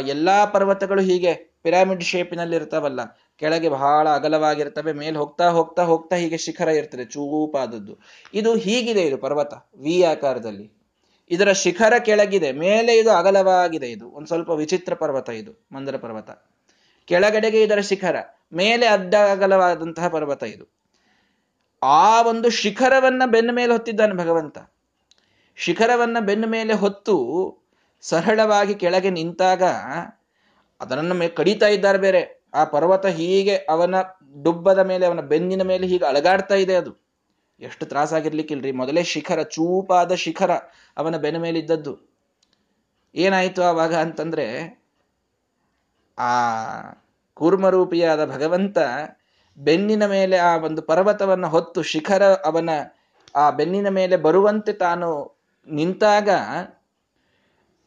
[0.08, 3.02] ಎಲ್ಲಾ ಪರ್ವತಗಳು ಹೀಗೆ ಪಿರಾಮಿಡ್ ಶೇಪಿನಲ್ಲಿ ಇರ್ತಾವಲ್ಲ,
[3.36, 8.00] ಕೆಳಗೆ ಬಹಳ ಅಗಲವಾಗಿರ್ತವೆ, ಮೇಲೆ ಹೋಗ್ತಾ ಹೋಗ್ತಾ ಹೋಗ್ತಾ ಹೀಗೆ ಶಿಖರ ಇರ್ತದೆ, ಚೂಪಾದದ್ದು.
[8.34, 10.75] ಇದು ಹೀಗಿದೆ ಇದು ಪರ್ವತ, ವಿ ಆಕಾರದಲ್ಲಿ.
[11.30, 12.52] ಇದರ ಶಿಖರ ಕೆಳಗಿದೆ.
[12.52, 14.10] ಮೇಲೆ ಇದು ಅಗಲವಾಗಿದೆ ಇದು.
[14.10, 15.68] ಒಂದು ಸ್ವಲ್ಪ ವಿಚಿತ್ರ ಪರ್ವತ ಇದು.
[15.72, 16.30] ಮಂದರ ಪರ್ವತ.
[17.06, 18.16] ಕೆಳಗಡೆಗೆ ಇದರ ಶಿಖರ.
[18.54, 20.76] ಮೇಲೆ ಅಡ್ಡ ಅಗಲವಾದಂತಹ ಪರ್ವತ ಇದು.
[21.84, 24.58] ಆ ಒಂದು ಶಿಖರವನ್ನ ಬೆನ್ನ ಮೇಲೆ ಹೊತ್ತಿದ್ದಾನೆ ಭಗವಂತ.
[25.56, 27.58] ಶಿಖರವನ್ನ ಬೆನ್ನ ಮೇಲೆ ಹೊತ್ತು
[28.02, 29.64] ಸರಳವಾಗಿ ಕೆಳಗೆ ನಿಂತಾಗ
[30.82, 32.44] ಅದನ್ನು ಕಡಿತಾ ಇದ್ದಾರೆ ಬೇರೆ.
[32.54, 33.96] ಆ ಪರ್ವತ ಹೀಗೆ ಅವನ
[34.44, 37.05] ಡುಬ್ಬದ ಮೇಲೆ, ಅವನ ಬೆನ್ನಿನ ಮೇಲೆ ಹೀಗೆ ಅಳಗಾಡ್ತಾ ಇದೆ ಅದು.
[37.60, 38.72] ಎಷ್ಟು ತ್ರಾಸಾಗಿರ್ಲಿಕ್ಕಿಲ್ರಿ?
[38.72, 40.52] ಮೊದಲೇ ಶಿಖರ, ಚೂಪಾದ ಶಿಖರ
[40.98, 41.94] ಅವನ ಬೆನ್ನ ಮೇಲಿದ್ದದ್ದು.
[43.16, 44.46] ಏನಾಯ್ತು ಆವಾಗ ಅಂತಂದ್ರೆ,
[46.18, 46.32] ಆ
[47.34, 48.78] ಕೂರ್ಮರೂಪಿಯಾದ ಭಗವಂತ
[49.58, 52.70] ಬೆನ್ನಿನ ಮೇಲೆ ಆ ಒಂದು ಪರ್ವತವನ್ನು ಹೊತ್ತು ಶಿಖರ ಅವನ
[53.36, 55.10] ಆ ಬೆನ್ನಿನ ಮೇಲೆ ಬರುವಂತೆ ತಾನು
[55.68, 56.30] ನಿಂತಾಗ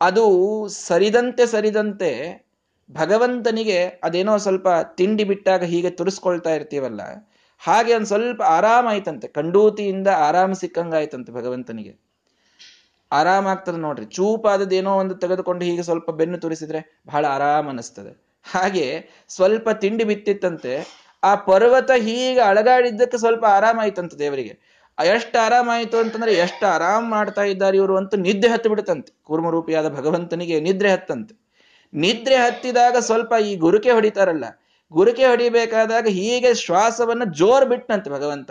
[0.01, 0.25] ಅದು
[0.69, 2.11] ಸರಿದಂತೆ ಸರಿದಂತೆ
[2.91, 7.01] ಭಗವಂತನಿಗೆ ಅದೇನೋ ಸ್ವಲ್ಪ ತಿಂಡಿ ಬಿಟ್ಟಾಗ ಹೀಗೆ ತುರಿಸ್ಕೊಳ್ತಾ ಇರ್ತೀವಲ್ಲ
[7.59, 12.09] ಹಾಗೆ ಒಂದು ಸ್ವಲ್ಪ ಆರಾಮಾಯ್ತಂತೆ ಕಂಡೂತಿಯಿಂದ ಆರಾಮ ಸಿಕ್ಕಂಗಾಯ್ತಂತೆ ಭಗವಂತನಿಗೆ.
[13.12, 14.07] ಆರಾಮ ಆರಾಮಾಗ್ತದೆ ನೋಡ್ರಿ.
[14.07, 20.87] ಚೂಪಾದದೇನೋ ಒಂದು ತೆಗೆದುಕೊಂಡು ಹೀಗೆ ಸ್ವಲ್ಪ ಬೆನ್ನು ತುರಿಸಿದ್ರೆ ಬಹಳ ಆರಾಮ ಅನಿಸ್ತದೆ ಹಾಗೆ ಸ್ವಲ್ಪ ತಿಂಡಿ ಬಿತ್ತಿತ್ತಂತೆ.
[21.25, 24.59] ಆ ಪರ್ವತ ಹೀಗೆ ಅಳಗಾಡಿದ್ದಕ್ಕೆ ಸ್ವಲ್ಪ ಆರಾಮಾಯ್ತಂತ ದೇವರಿಗೆ.
[25.05, 29.21] ಎಷ್ಟು ಆರಾಮಾಯಿತು ಅಂತಂದ್ರೆ ಎಷ್ಟು ಆರಾಮ್ ಮಾಡ್ತಾ ಇದ್ದಾರೆ ಇವರು ಅಂತ ನಿದ್ದೆ ಹತ್ತು ಬಿಡುತ್ತಂತೆ.
[29.23, 31.49] ಕೂರ್ಮರೂಪಿಯಾದ ಭಗವಂತನಿಗೆ ನಿದ್ರೆ ಹತ್ತಂತೆ.
[31.95, 34.45] ನಿದ್ರೆ ಹತ್ತಿದಾಗ ಸ್ವಲ್ಪ ಈ ಗುರುಕೆ ಹೊಡಿತಾರಲ್ಲ
[34.92, 38.50] ಗುರುಕೆ ಹೊಡಿಬೇಕಾದಾಗ ಹೀಗೆ ಶ್ವಾಸವನ್ನು ಜೋರ್ ಬಿಟ್ಟನಂತೆ ಭಗವಂತ.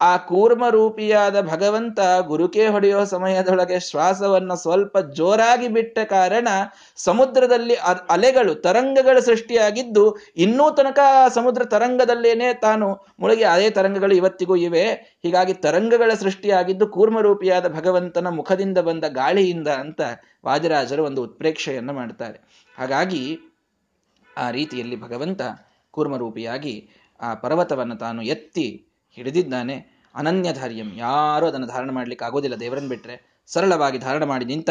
[0.00, 6.48] ಆ ಕೂರ್ಮ ರೂಪಿಯಾದ ಭಗವಂತ ಗುರುಕೆ ಹೊಡೆಯುವ ಸಮಯದೊಳಗೆ ಶ್ವಾಸವನ್ನ ಸ್ವಲ್ಪ ಜೋರಾಗಿ ಬಿಟ್ಟ ಕಾರಣ
[6.96, 7.74] ಸಮುದ್ರದಲ್ಲಿ
[8.10, 10.04] ಅಲೆಗಳು, ತರಂಗಗಳು ಸೃಷ್ಟಿಯಾಗಿದ್ದು
[10.36, 10.98] ಇನ್ನೂ ತನಕ
[11.34, 14.84] ಸಮುದ್ರ ತರಂಗದಲ್ಲೇನೆ ತಾನು ಮುಳುಗಿ ಅದೇ ತರಂಗಗಳು ಇವತ್ತಿಗೂ ಇವೆ.
[15.22, 20.00] ಹೀಗಾಗಿ ತರಂಗಗಳ ಸೃಷ್ಟಿಯಾಗಿದ್ದು ಕೂರ್ಮರೂಪಿಯಾದ ಭಗವಂತನ ಮುಖದಿಂದ ಬಂದ ಗಾಳಿಯಿಂದ ಅಂತ
[20.44, 22.40] ವಾದಿರಾಜರು ಒಂದು ಉತ್ಪ್ರೇಕ್ಷೆಯನ್ನು ಮಾಡ್ತಾರೆ.
[22.78, 23.38] ಹಾಗಾಗಿ
[24.38, 25.42] ಆ ರೀತಿಯಲ್ಲಿ ಭಗವಂತ
[25.96, 26.74] ಕೂರ್ಮರೂಪಿಯಾಗಿ
[27.20, 28.66] ಆ ಪರ್ವತವನ್ನು ತಾನು ಎತ್ತಿ
[29.16, 29.76] ಹಿಡಿದಿದ್ದಾನೆ.
[30.14, 30.88] ಅನನ್ಯಧಾರ್ಯಂ.
[30.96, 32.56] ಯಾರು ಅದನ್ನು ಧಾರಣ ಮಾಡ್ಲಿಕ್ಕೆ ಆಗೋದಿಲ್ಲ.
[32.60, 34.70] ದೇವರನ್ನು ಬಿಟ್ಟರೆ ಸರಳವಾಗಿ ಧಾರಣ ಮಾಡಿ ನಿಂತ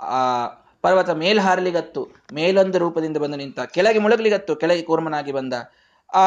[0.00, 0.20] ಆ
[0.84, 2.02] ಪರ್ವತ ಮೇಲ್ ಹಾರಲಿಗತ್ತು
[2.34, 5.54] ಮೇಲೊಂದು ರೂಪದಿಂದ ಬಂದು ನಿಂತ, ಕೆಳಗೆ ಮುಳುಗಲಿಗತ್ತು, ಕೆಳಗೆ ಕೂರ್ಮನಾಗಿ ಬಂದ
[6.14, 6.24] ಆ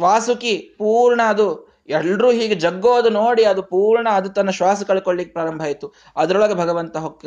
[0.00, 1.48] ವಾಸುಕಿ ಪೂರ್ಣ ಅದು.
[1.88, 5.86] ಎಲ್ಲರೂ ಹೀಗೆ ಜಗ್ಗೋದು ನೋಡಿ ಅದು ಪೂರ್ಣ ಅದು ತನ್ನ ಶ್ವಾಸ ಕಳ್ಕೊಳ್ಳಿಕ್ಕೆ ಪ್ರಾರಂಭ ಆಯಿತು.
[6.16, 7.26] ಅದರೊಳಗೆ ಭಗವಂತ ಹೊಕ್ಕ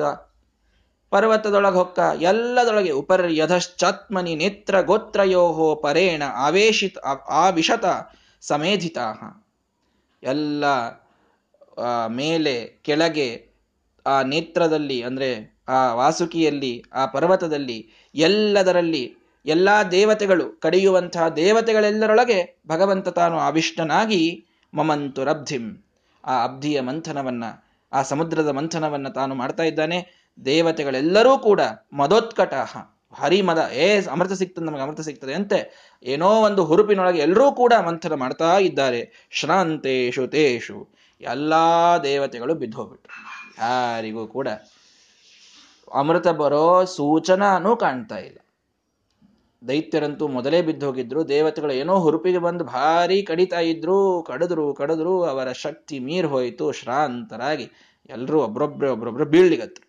[1.10, 6.98] ಪರ್ವತದೊಳಗೆ ಹೊಕ್ಕ ಎಲ್ಲದೊಳಗೆ ಉಪರ್ ಯಧಶ್ಚಾತ್ಮನಿ ನೇತ್ರ ಗೋತ್ರಯೋಹೋ ಪರೇಣ ಆವೇಶಿತ
[7.30, 7.86] ಆವಿಷತ
[8.42, 9.08] ಸಮೇಧಿತಾ
[10.24, 10.66] ಎಲ್ಲ
[12.08, 13.50] ಮೇಲೆ, ಕೆಳಗೆ,
[14.06, 24.48] ಆ ನೇತ್ರದಲ್ಲಿ, ಅಂದರೆ ಆ ವಾಸುಕಿಯಲ್ಲಿ, ಆ ಪರ್ವತದಲ್ಲಿ, ಎಲ್ಲದರಲ್ಲಿ ಎಲ್ಲ ದೇವತೆಗಳು ಕಡಿಯುವಂತಹ ದೇವತೆಗಳೆಲ್ಲರೊಳಗೆ ಭಗವಂತ ತಾನು ಅವಿಷ್ಟನಾಗಿ
[24.74, 25.86] ಮಮಂತು ರಬ್ಧಿಂ.
[26.26, 27.44] ಆ ಅಬ್ಧಿಯ ಮಂಥನವನ್ನ,
[27.94, 30.19] ಆ ಸಮುದ್ರದ ಮಂಥನವನ್ನ ತಾನು ಮಾಡ್ತಾ ಇದ್ದಾನೆ.
[30.46, 31.62] ದೇವತೆಗಳೆಲ್ಲರೂ ಕೂಡ
[31.94, 32.78] ಮದೋತ್ಕಟಾಹ
[33.14, 35.90] ಹರಿ ಮದ ಏ, ಅಮೃತ ಸಿಗ್ತದೆ ನಮಗೆ ಅಮೃತ ಸಿಗ್ತದೆ ಅಂತೆ.
[36.04, 39.28] ಏನೋ ಒಂದು ಹುರುಪಿನೊಳಗೆ ಎಲ್ಲರೂ ಕೂಡ ಮಂಥನ ಮಾಡ್ತಾ ಇದ್ದಾರೆ.
[39.32, 40.90] ಶ್ರಾಂತೇಶು, ತೇಷು.
[41.22, 43.16] ಎಲ್ಲಾ ದೇವತೆಗಳು ಬಿದ್ದೋಗ್ಬಿಟ್ರು.
[43.64, 44.48] ಯಾರಿಗೂ ಕೂಡ
[45.94, 48.38] ಅಮೃತ ಬರೋ ಸೂಚನಾನೂ ಕಾಣ್ತಾ ಇಲ್ಲ.
[49.68, 51.28] ದೈತ್ಯರಂತೂ ಮೊದಲೇ ಬಿದ್ದೋಗಿದ್ರು.
[51.28, 54.24] ದೇವತೆಗಳು ಏನೋ ಹುರುಪಿಗೆ ಬಂದು ಭಾರಿ ಕಡಿತಾ ಇದ್ರು.
[54.28, 55.24] ಕಡಿದ್ರು ಕಡಿದ್ರು.
[55.24, 56.72] ಅವರ ಶಕ್ತಿ ಮೀರ್ ಹೋಯಿತು.
[56.72, 57.70] ಶ್ರಾಂತರಾಗಿ
[58.10, 59.89] ಎಲ್ಲರೂ ಒಬ್ರೊಬ್ರೆ, ಒಬ್ರೊಬ್ರು ಬೀಳ್ಲಿಗತ್ರು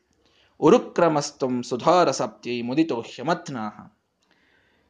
[0.61, 3.97] ಉರುಕ್ರಮಸ್ತಂ ಸುಧಾರ ಸಪ್ತಿ ಮುದಿತೋ ಹ್ಯಮತ್ನಾಹ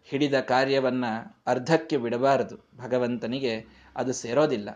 [0.05, 1.05] ಹಿಡಿದ ಕಾರ್ಯವನ್ನ
[1.47, 2.69] ಅರ್ಧಕ್ಕೆ ಬಿಡಬಾರದು.
[2.77, 4.71] ಭಗವಂತನಿಗೆ ಅದು ಸೇರೋದಿಲ್ಲ.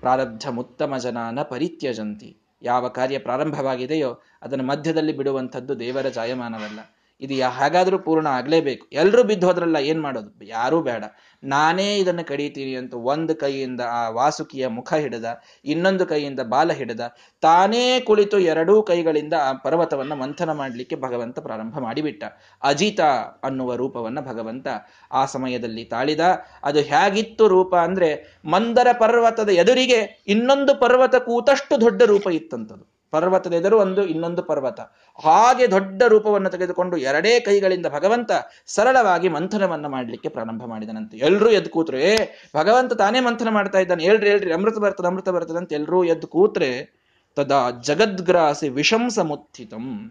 [0.00, 2.36] ಪ್ರಾರಬ್ಧ ಮುತ್ತಮ ಜನಾನ ಪರಿತ್ಯಜಂತಿ.
[2.62, 6.80] ಯಾವ ಕಾರ್ಯ ಪ್ರಾರಂಭವಾಗಿದೆಯೋ ಅದನ್ನು ಮಧ್ಯದಲ್ಲಿ ಬಿಡುವಂಥದ್ದು ದೇವರ ಜಾಯಮಾನವಲ್ಲ.
[7.20, 8.86] ಇದು ಹಾಗಾದ್ರೂ ಪೂರ್ಣ ಆಗ್ಲೇಬೇಕು.
[8.92, 10.44] ಎಲ್ಲರೂ ಬಿದ್ದು ಹೋದ್ರಲ್ಲ ಏನ್ ಮಾಡೋದು?
[10.44, 11.04] ಯಾರೂ ಬೇಡ.
[11.44, 15.24] ನಾನೇ ಇದನ್ನು ಕಡಿತೀನಿ ಅಂತ ಒಂದು ಕೈಯಿಂದ ಆ ವಾಸುಕಿಯ ಮುಖ ಹಿಡಿದ,
[15.64, 17.00] ಇನ್ನೊಂದು ಕೈಯಿಂದ ಬಾಲ ಹಿಡಿದ,
[17.40, 22.24] ತಾನೇ ಕುಳಿತು ಎರಡೂ ಕೈಗಳಿಂದ ಆ ಪರ್ವತವನ್ನ ಮಂಥನ ಮಾಡಲಿಕ್ಕೆ ಭಗವಂತ ಪ್ರಾರಂಭ ಮಾಡಿಬಿಟ್ಟ.
[22.62, 23.00] ಅಜಿತ
[23.44, 24.66] ಅನ್ನುವ ರೂಪವನ್ನ ಭಗವಂತ
[25.12, 26.20] ಆ ಸಮಯದಲ್ಲಿ ತಾಳಿದ.
[26.62, 32.97] ಅದು ಹೇಗಿತ್ತು ರೂಪ ಅಂದ್ರೆ, ಮಂದರ ಪರ್ವತದ ಎದುರಿಗೆ ಇನ್ನೊಂದು ಪರ್ವತ ಕೂತಷ್ಟು ದೊಡ್ಡ ರೂಪ ಇತ್ತಂತದು.
[33.10, 34.80] ಪರ್ವತದ ಎದುರು ಒಂದು, ಇನ್ನೊಂದು ಪರ್ವತ.
[35.24, 38.30] ಹಾಗೆ ದೊಡ್ಡ ರೂಪವನ್ನು ತೆಗೆದುಕೊಂಡು ಎರಡೇ ಕೈಗಳಿಂದ ಭಗವಂತ
[38.66, 41.18] ಸರಳವಾಗಿ ಮಂಥನವನ್ನು ಮಾಡಲಿಕ್ಕೆ ಪ್ರಾರಂಭ ಮಾಡಿದನಂತೆ.
[41.18, 42.16] ಎಲ್ಲರೂ ಎದ್ದು ಕೂತ್ರೆ,
[42.56, 44.04] ಭಗವಂತ ತಾನೇ ಮಂಥನ ಮಾಡ್ತಾ ಇದ್ದಾನೆ.
[44.04, 46.98] ಹೇಳ್ರಿ ಹೇಳ್ರಿ, ಅಮೃತ ಬರ್ತದೆ ಅಮೃತ ಬರ್ತದೆ ಅಂತ ಎಲ್ಲರೂ ಎದ್ದು ಕೂತ್ರೆ,
[47.36, 50.10] ತದಾ ಜಗದ್ಗ್ರಾಸಿ ವಿಷಂ ಸಮುತ್ಥಿತಂ.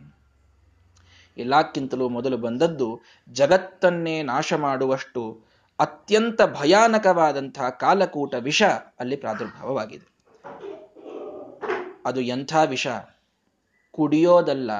[1.38, 5.41] ಎಲ್ಲಕ್ಕಿಂತಲೂ ಮೊದಲು ಬಂದದ್ದು ಜಗತ್ತನ್ನೇ ನಾಶ ಮಾಡುವಷ್ಟು
[5.79, 8.63] ಅತ್ಯಂತ ಭಯಾನಕವಾದಂತಹ ಕಾಲಕೂಟ ವಿಷ
[8.99, 10.16] ಅಲ್ಲಿ ಪ್ರಾದುರ್ಭಾವವಾಗಿದೆ.
[12.07, 12.87] ಅದು ಎಂಥ ವಿಷ?
[13.91, 14.71] ಕುಡಿಯೋದಲ್ಲ,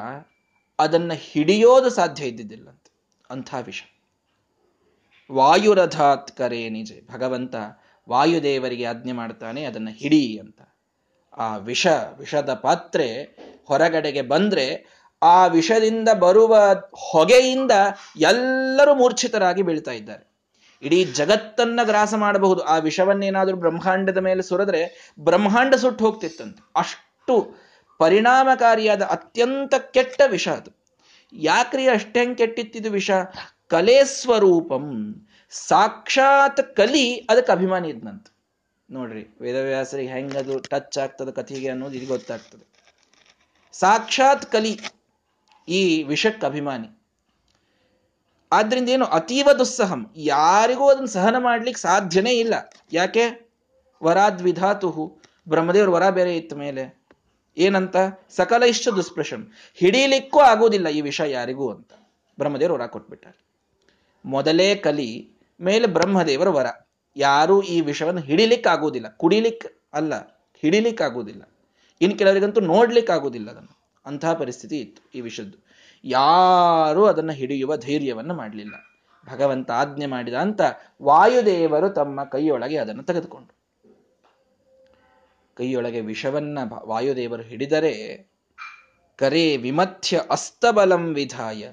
[0.80, 2.92] ಅದನ್ನ ಹಿಡಿಯೋದು ಸಾಧ್ಯ ಇದ್ದಿದ್ದಿಲ್ಲಂತೆ
[3.30, 3.84] ಅಂಥ ವಿಷ.
[5.32, 6.94] ವಾಯುರಥಾತ್ ಕರೆ ನಿಜ.
[7.14, 7.56] ಭಗವಂತ
[8.10, 10.62] ವಾಯುದೇವರಿಗೆ ಆಜ್ಞೆ ಮಾಡ್ತಾನೆ, ಅದನ್ನ ಹಿಡಿ ಅಂತ.
[11.38, 11.88] ಆ ವಿಷ,
[12.18, 13.10] ವಿಷದ ಪಾತ್ರೆ
[13.68, 14.68] ಹೊರಗಡೆಗೆ ಬಂದ್ರೆ
[15.24, 16.58] ಆ ವಿಷದಿಂದ ಬರುವ
[16.92, 17.72] ಹೊಗೆಯಿಂದ
[18.20, 20.24] ಎಲ್ಲರೂ ಮೂರ್ಛಿತರಾಗಿ ಬೀಳ್ತಾ ಇದ್ದಾರೆ.
[20.82, 22.62] ಇಡೀ ಜಗತ್ತನ್ನ ಗ್ರಾಸ ಮಾಡಬಹುದು.
[22.62, 26.62] ಆ ವಿಷವನ್ನೇನಾದ್ರೂ ಬ್ರಹ್ಮಾಂಡದ ಮೇಲೆ ಸುರಿದ್ರೆ ಬ್ರಹ್ಮಾಂಡ ಸುಟ್ಟು ಹೋಗ್ತಿತ್ತಂತೆ.
[26.76, 27.07] ಅಷ್ಟು
[27.98, 30.72] ಪರಿಣಾಮಕಾರಿಯಾದ ಅತ್ಯಂತ ಕೆಟ್ಟ ವಿಷ ಅದು.
[31.34, 33.12] ಯಾಕ್ರಿ ಅಷ್ಟೇಂಗ್ ಕೆಟ್ಟಿತ್ತಿದು ವಿಷ?
[33.68, 35.16] ಕಲೆ ಸ್ವರೂಪಂ.
[35.50, 38.28] ಸಾಕ್ಷಾತ್ ಕಲಿ ಅದಕ್ಕೆ ಅಭಿಮಾನಿ ಇದ್ನಂತ.
[38.92, 42.68] ನೋಡ್ರಿ, ವೇದವ್ಯಾಸರಿಗೆ ಹೆಂಗದು ಟಚ್ ಆಗ್ತದ ಕಥೆಗೆ ಅನ್ನೋದು ಇದು ಗೊತ್ತಾಗ್ತದೆ.
[43.72, 44.80] ಸಾಕ್ಷಾತ್ ಕಲಿ
[45.68, 46.88] ಈ ವಿಷಕ್ಕೆ ಅಭಿಮಾನಿ.
[48.52, 50.14] ಆದ್ರಿಂದ ಏನು ಅತೀವ ದುಸ್ಸಹಂ.
[50.16, 52.54] ಯಾರಿಗೂ ಅದನ್ನು ಸಹನ ಮಾಡ್ಲಿಕ್ಕೆ ಸಾಧ್ಯನೇ ಇಲ್ಲ.
[52.92, 53.52] ಯಾಕೆ?
[54.04, 56.97] ವರಾದ್ವಿಧಾತು ಬ್ರಹ್ಮದೇವ್ರ ವರ ಬೇರೆ ಇತ್ತ ಮೇಲೆ.
[57.58, 57.96] ಏನಂತ?
[58.30, 59.52] ಸಕಲ ಇಷ್ಟ ದುಷ್ಪ್ರಶಂ.
[59.74, 61.92] ಹಿಡೀಲಿಕ್ಕೂ ಆಗುವುದಿಲ್ಲ ಈ ವಿಷಯ ಯಾರಿಗೂ ಅಂತ.
[62.40, 63.48] ಬ್ರಹ್ಮದೇವರು ವರ ಕೊಟ್ಬಿಟ್ಟಾರೆ.
[64.26, 66.66] ಮೊದಲೇ ಕಲಿ, ಮೇಲೆ ಬ್ರಹ್ಮದೇವರ ವರ.
[67.16, 69.08] ಯಾರೂ ಈ ವಿಷಯವನ್ನು ಹಿಡಿಲಿಕ್ಕೆ ಆಗುವುದಿಲ್ಲ.
[69.18, 70.14] ಕುಡಿಲಿಕ್ಕೆ ಅಲ್ಲ,
[70.62, 71.50] ಹಿಡಿಲಿಕ್ಕೆ ಆಗುವುದಿಲ್ಲ.
[72.02, 73.78] ಇನ್ನು ಕೆಲವರಿಗಂತೂ ನೋಡ್ಲಿಕ್ಕೆ ಆಗುವುದಿಲ್ಲ ಅದನ್ನು.
[74.06, 75.68] ಅಂತಹ ಪರಿಸ್ಥಿತಿ ಇತ್ತು ಈ ವಿಷದ್ದು
[76.04, 78.76] ಯಾರೂ ಅದನ್ನು ಹಿಡಿಯುವ ಧೈರ್ಯವನ್ನು ಮಾಡಲಿಲ್ಲ.
[79.30, 80.62] ಭಗವಂತ ಆಜ್ಞೆ ಮಾಡಿದ ಅಂತ
[81.04, 83.57] ವಾಯುದೇವರು ತಮ್ಮ ಕೈಯೊಳಗೆ ಅದನ್ನು ತೆಗೆದುಕೊಂಡು
[85.58, 88.28] ಕೈಯೊಳಗೆ ವಿಷವನ್ನ ವಾಯುದೇವರು ಹಿಡಿದರೆ,
[89.16, 91.72] ಕರೆ ವಿಮಥ್ಯ ಅಸ್ತಬಲಂ ವಿಧಾಯ.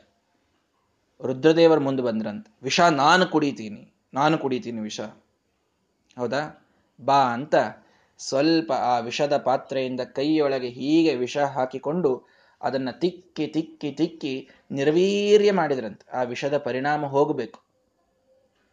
[1.23, 2.47] ರುದ್ರದೇವರು ಮುಂದೆ ಬಂದ್ರಂತ.
[2.63, 5.01] ವಿಷ ನಾನು ಕುಡಿತೀನಿ ನಾನು ಕುಡಿತೀನಿ ವಿಷ.
[6.19, 6.67] ಹೌದಾ?
[7.05, 7.55] ಬಾ ಅಂತ
[8.19, 12.25] ಸ್ವಲ್ಪ ಆ ವಿಷದ ಪಾತ್ರೆಯಿಂದ ಕೈಯೊಳಗೆ ಹೀಗೆ ವಿಷ ಹಾಕಿಕೊಂಡು
[12.63, 16.17] ಅದನ್ನ ತಿಕ್ಕಿ ತಿಕ್ಕಿ ತಿಕ್ಕಿ ನಿರ್ವೀರ್ಯ ಮಾಡಿದ್ರಂತೆ.
[16.17, 17.61] ಆ ವಿಷದ ಪರಿಣಾಮ ಹೋಗಬೇಕು.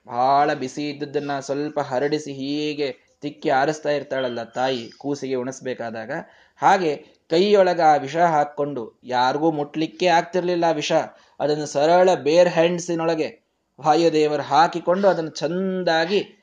[0.08, 6.12] ಬಹಳ ಬಿಸಿ ಇದ್ದದ್ದನ್ನ ಸ್ವಲ್ಪ ಹರಡಿಸಿ ಹೀಗೆ ತಿಕ್ಕಿ ಆರಿಸ್ತಾ ಇರ್ತಾಳಲ್ಲ ತಾಯಿ, ಕೂಸಿಗೆ ಉಣಿಸ್ಬೇಕಾದಾಗ.
[6.58, 10.92] ಹಾಗೆ ಕೈಯೊಳಗ ಆ ವಿಷ ಹಾಕ್ಕೊಂಡು ಯಾರಿಗೂ ಮುಟ್ಲಿಕ್ಕೆ ಆಗ್ತಿರ್ಲಿಲ್ಲ ಆ ವಿಷ.
[11.40, 13.42] ಅದನ್ನು ಸರಳ ಬೇರ್ ಹ್ಯಾಂಡ್ಸಿನೊಳಗೆ
[13.82, 16.38] ವಾಯುದೇವರು ಹಾಕಿಕೊಂಡು ಅದನ್ನು ಚಂದಾಗಿ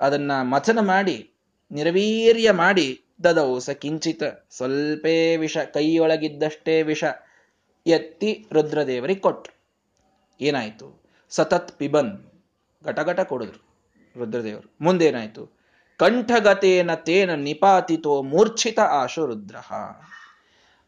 [0.00, 1.30] ಅದನ್ನ ಮಥನ ಮಾಡಿ,
[1.70, 7.04] ನಿರ್ವೀರ್ಯ ಮಾಡಿ, ದದೌಸ ಕಿಂಚಿತ ಸ್ವಲ್ಪೇ ವಿಷ, ಕೈಯೊಳಗಿದ್ದಷ್ಟೇ ವಿಷ
[7.86, 9.58] ಎತ್ತಿ ರುದ್ರದೇವರಿಗೆ ಕೊಟ್ರು.
[10.40, 11.02] ಏನಾಯ್ತು?
[11.30, 12.12] ಸತತ್ ಪಿಬನ್
[12.84, 13.60] ಘಟಘಟ ಕೊಡಿದ್ರು
[14.18, 14.74] ರುದ್ರದೇವರು.
[14.80, 15.57] ಮುಂದೇನಾಯ್ತು?
[15.98, 19.56] ಕಂಠಗತೇನ ತೇನ ನಿಪಾತಿತೋ ಮೂರ್ಛಿತ ಆಶು ರುದ್ರ.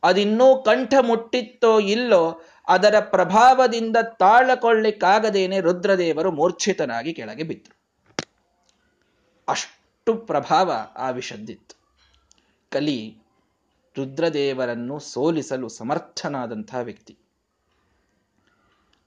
[0.02, 7.76] ಅದಿನ್ನೂ ಕಂಠ ಮುಟ್ಟಿತ್ತೋ ಇಲ್ಲೋ ಅದರ ಪ್ರಭಾವದಿಂದ ತಾಳಕೊಳ್ಳಿಕ್ಕಾಗದೇನೆ ರುದ್ರದೇವರು ಮೂರ್ಛಿತನಾಗಿ ಕೆಳಗೆ ಬಿದ್ದರು
[9.48, 11.74] ಅಷ್ಟು ಪ್ರಭಾವ ಆ ವಿಷದ್ದಿತ್ತು.
[12.70, 13.16] ಕಲಿ
[13.96, 17.18] ರುದ್ರದೇವರನ್ನು ಸೋಲಿಸಲು ಸಮರ್ಥನಾದಂಥ ವ್ಯಕ್ತಿ.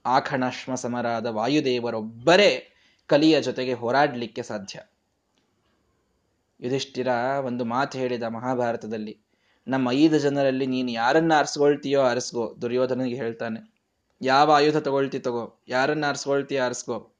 [0.06, 2.72] ಆಖಣಾಶ್ಮ ಸಮರಾದ ವಾಯುದೇವರೊಬ್ಬರೇ
[3.06, 4.80] ಕಲಿಯ ಜೊತೆಗೆ ಹೋರಾಡಲಿಕ್ಕೆ ಸಾಧ್ಯ.
[6.64, 7.08] ಯುಧಿಷ್ಠಿರ
[7.44, 9.24] ಒಂದು ಮಾತು ಹೇಳಿದ ಮಹಾಭಾರತದಲ್ಲಿ,
[9.68, 13.74] ನಮ್ಮ ಐದು ಜನರಲ್ಲಿ ನೀನು ಯಾರನ್ನ ಆರಿಸ್ಕೊಳ್ತೀಯೋ ಆರಿಸ್ಕೋ ದುರ್ಯೋಧನಿಗೆ ಹೇಳ್ತಾನೆ.
[14.22, 17.16] ಯಾವ ಆಯುಧ ತಗೊಳ್ತಿ ತಗೋ, ಯಾರನ್ನ ಆರಿಸ್ಕೊಳ್ತೀಯ ಆರಿಸ್ಕೋ.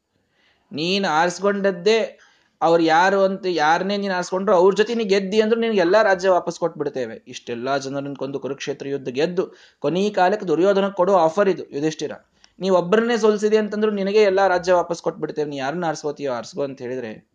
[0.72, 2.18] ನೀನು ಆರಿಸ್ಕೊಂಡದ್ದೇ
[2.62, 6.61] ಅವ್ರು ಯಾರು ಅಂತ, ಯಾರನ್ನೇ ನೀನು ಆರಿಸ್ಕೊಂಡ್ರು ಅವ್ರ ಜೊತೆ ನೀನು ಗೆದ್ದಿ ಅಂದ್ರೆ ನಿನಗೆ ಎಲ್ಲಾ ರಾಜ್ಯ ವಾಪಸ್
[6.61, 7.14] ಕೊಟ್ಬಿಡ್ತೇವೆ.
[7.14, 12.12] ಇಷ್ಟೆಲ್ಲಾ ಜನರನ್ನ ಕೊಂದು ಕುರುಕ್ಷೇತ್ರ ಯುದ್ಧ ಗೆದ್ದು ಕೊನೆಯ ಕಾಲಕ್ಕೆ ದುರ್ಯೋಧನಕ್ಕೆ ಕೊಡೋ ಆಫರ್ ಇದು, ಯುಧಿಷ್ಠಿರ.
[12.61, 15.50] ನೀವು ಒಬ್ಬರನ್ನೇ ಸೋಲ್ಸಿದೆ ಅಂತಂದ್ರು ನಿನಗೆ ಎಲ್ಲಾ ರಾಜ್ಯ ವಾಪಸ್ ಕೊಟ್ಬಿಡ್ತೇವೆ.
[15.50, 17.30] ನೀ ಯಾರನ್ನ ಆರಿಸ್ಕೋತೀಯೋ ಆರಿಸ್ಕೋ ಅಂತ ಹೇಳಿದ್ರೆ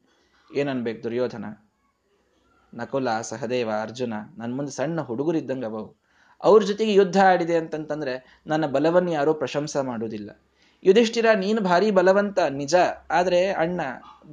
[0.56, 1.69] ಏನನ್ಬೇಕು ದುರ್ಯೋಧನ?
[2.74, 6.02] ನಕುಲ, ಸಹದೇವ, ಅರ್ಜುನ ನನ್ನ ಮುಂದೆ ಸಣ್ಣ ಹುಡುಗರಿದ್ದಂಗೆ ಅವು.
[6.44, 10.42] ಅವ್ರ ಜೊತೆಗೆ ಯುದ್ಧ ಆಡಿದೆ ಅಂತಂತಂದ್ರೆ ನನ್ನ ಬಲವನ್ನು ಯಾರೂ ಪ್ರಶಂಸೆ ಮಾಡುವುದಿಲ್ಲ.
[10.84, 12.76] ಯುಧಿಷ್ಠಿರ, ನೀನು ಭಾರಿ ಬಲವಂತ, ನಿಜ.
[13.10, 13.82] ಆದರೆ ಅಣ್ಣ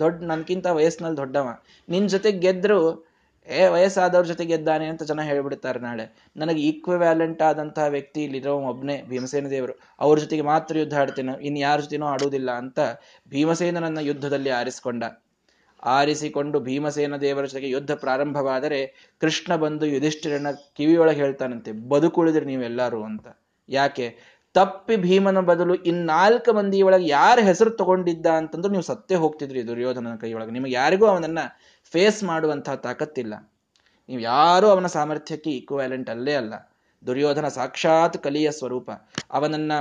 [0.01, 1.63] ದೊಡ್ಡ ನನ್ಕಿಂತ ವಯಸ್ಸಿನಲ್ಲಿ ದೊಡ್ಡವ.
[1.89, 3.07] ನಿನ್ನ ಜೊತೆ ಗೆದ್ದರು
[3.49, 6.31] ಏ, ವಯಸ್ಸಾದವ್ರ ಜೊತೆ ಗೆದ್ದಾನೆ ಅಂತ ಜನ ಹೇಳ್ಬಿಡ್ತಾರೆ ನಾಳೆ.
[6.37, 9.73] ನನಗೆ ಈಕ್ವಿವ್ಯಾಲೆಂಟ್ ಆದಂತಹ ವ್ಯಕ್ತಿ ಇಲ್ಲಿರೋ ಒಬ್ಬನೇ ಭೀಮಸೇನ ದೇವರು.
[10.01, 11.43] ಅವ್ರ ಜೊತೆಗೆ ಮಾತ್ರ ಯುದ್ಧ ಆಡ್ತೇನೆ.
[11.43, 12.79] ಇನ್ನು ಯಾರ ಜೊತೆನೂ ಆಡುವುದಿಲ್ಲ ಅಂತ
[13.29, 15.05] ಭೀಮಸೇನನನ್ನ ಯುದ್ಧದಲ್ಲಿ ಆರಿಸಿಕೊಂಡ.
[15.87, 20.47] ಆರಿಸಿಕೊಂಡು ಭೀಮಸೇನ ದೇವರ ಜೊತೆಗೆ ಯುದ್ಧ ಪ್ರಾರಂಭವಾದರೆ ಕೃಷ್ಣ ಬಂದು ಯುಧಿಷ್ಠಿರನ
[20.77, 23.27] ಕಿವಿಯೊಳಗೆ ಹೇಳ್ತಾನಂತೆ, ಬದುಕುಳಿದ್ರಿ ನೀವೆಲ್ಲರೂ ಅಂತ.
[23.69, 24.37] ಯಾಕೆ?
[24.55, 30.51] ತಪ್ಪಿ ಭೀಮನ ಬದಲು ಇನ್ನಾಲ್ಕು ಮಂದಿ ಒಳಗೆ ಯಾರ ಹೆಸರು ತಗೊಂಡಿದ್ದ ಅಂತಂದ್ರೆ ನೀವು ಸತ್ತೇ ಹೋಗ್ತಿದ್ರಿ ದುರ್ಯೋಧನನ ಕೈಯೊಳಗೆ.
[30.51, 31.39] ನಿಮಗೆ ಯಾರಿಗೂ ಅವನನ್ನ
[31.93, 33.53] ಫೇಸ್ ಮಾಡುವಂತಹ ತಾಕತ್ತಿಲ್ಲ.
[34.09, 36.73] ನೀವು ಯಾರೂ ಅವನ ಸಾಮರ್ಥ್ಯಕ್ಕೆ ಈಕ್ವಾಲೆಂಟ್ ಅಲ್ಲೇ ಅಲ್ಲ.
[37.07, 38.91] ದುರ್ಯೋಧನ ಸಾಕ್ಷಾತ್ ಕಲಿಯ ಸ್ವರೂಪ.
[39.31, 39.73] ಅವನನ್ನ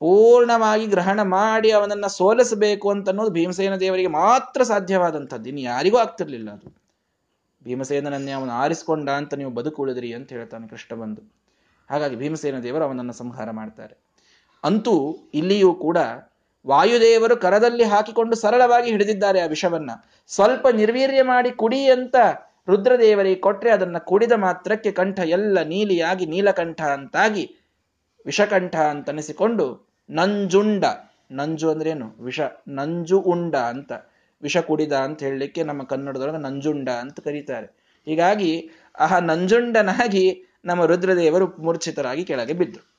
[0.00, 5.46] ಪೂರ್ಣವಾಗಿ ಗ್ರಹಣ ಮಾಡಿ ಅವನನ್ನ ಸೋಲಿಸಬೇಕು ಅಂತ ಅನ್ನೋದು ಭೀಮಸೇನ ದೇವರಿಗೆ ಮಾತ್ರ ಸಾಧ್ಯವಾದಂಥದ್ದು.
[5.46, 6.74] ಇನ್ನು ಯಾರಿಗೂ ಆಗ್ತಿರ್ಲಿಲ್ಲ ಅದು.
[7.64, 11.32] ಭೀಮಸೇನನನ್ನೇ ಅವನು ಆರಿಸಿಕೊಂಡ ಅಂತ ನೀವು ಬದುಕುಳಿದ್ರಿ ಅಂತ ಹೇಳ್ತಾನೆ ಕೃಷ್ಣ ಬಂದು.
[11.90, 13.96] ಹಾಗಾಗಿ ಭೀಮಸೇನ ದೇವರು ಅವನನ್ನು ಸಂಹಾರ ಮಾಡ್ತಾರೆ.
[14.64, 15.98] ಅಂತೂ ಇಲ್ಲಿಯೂ ಕೂಡ
[16.66, 19.90] ವಾಯುದೇವರು ಕರದಲ್ಲಿ ಹಾಕಿಕೊಂಡು ಸರಳವಾಗಿ ಹಿಡಿದಿದ್ದಾರೆ ಆ ವಿಷವನ್ನ.
[20.28, 22.16] ಸ್ವಲ್ಪ ನಿರ್ವೀರ್ಯ ಮಾಡಿ ಕುಡಿ ಅಂತ
[22.68, 27.56] ರುದ್ರದೇವರಿಗೆ ಕೊಟ್ಟರೆ ಅದನ್ನ ಕುಡಿದ ಮಾತ್ರಕ್ಕೆ ಕಂಠ ಎಲ್ಲ ನೀಲಿಯಾಗಿ ನೀಲಕಂಠ ಅಂತಾಗಿ
[28.26, 30.84] ವಿಷಕಂಠ ಅಂತನಿಸಿಕೊಂಡು ನಂಜುಂಡ.
[31.32, 32.22] ನಂಜು ಅಂದ್ರೇನು?
[32.22, 32.40] ವಿಷ.
[32.68, 33.92] ನಂಜು ಉಂಡ ಅಂತ.
[34.42, 37.66] ವಿಷ ಕುಡಿದ ಅಂತ ಹೇಳಲಿಕ್ಕೆ ನಮ್ಮ ಕನ್ನಡದೊಳಗೆ ನಂಜುಂಡ ಅಂತ ಕರೀತಾರೆ.
[38.04, 42.90] ಹೀಗಾಗಿ ಆಹ ನಂಜುಂಡನಾಗಿ ನಮ್ಮ ರುದ್ರದೇವರು ಮೂರ್ಛಿತರಾಗಿ ಕೆಳಗೆ ಬಿದ್ದರು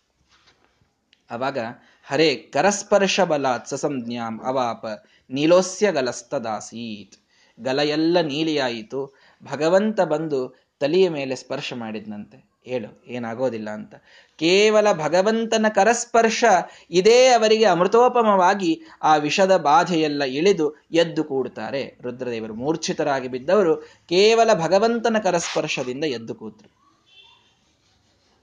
[1.31, 1.57] ಅವಾಗ,
[2.03, 4.85] ಹರೇ ಕರಸ್ಪರ್ಶ ಬಲಾತ್ ಸಸಂಜ್ಞಾಂ ಅವಾಪ
[5.29, 7.17] ನೀಲೋಸ್ಯ ಗಲಸ್ತದಾಸೀತ್.
[7.63, 9.15] ಗಲ ಎಲ್ಲ ನೀಲಿಯಾಯಿತು.
[9.43, 12.50] ಭಗವಂತ ಬಂದು ತಲೆಯ ಮೇಲೆ ಸ್ಪರ್ಶ ಮಾಡಿದ್ನಂತೆ.
[12.65, 13.93] ಹೇಳು, ಏನಾಗೋದಿಲ್ಲ ಅಂತ.
[14.39, 16.43] ಕೇವಲ ಭಗವಂತನ ಕರಸ್ಪರ್ಶ
[16.91, 18.71] ಇದೇ ಅವರಿಗೆ ಅಮೃತೋಪಮವಾಗಿ
[19.03, 21.83] ಆ ವಿಷದ ಬಾಧೆಯೆಲ್ಲ ಇಳಿದು ಎದ್ದು ಕೂಡ್ತಾರೆ.
[22.01, 23.75] ರುದ್ರದೇವರು ಮೂರ್ಛಿತರಾಗಿ ಬಿದ್ದವರು
[24.09, 26.71] ಕೇವಲ ಭಗವಂತನ ಕರಸ್ಪರ್ಶದಿಂದ ಎದ್ದು ಕೂತರು.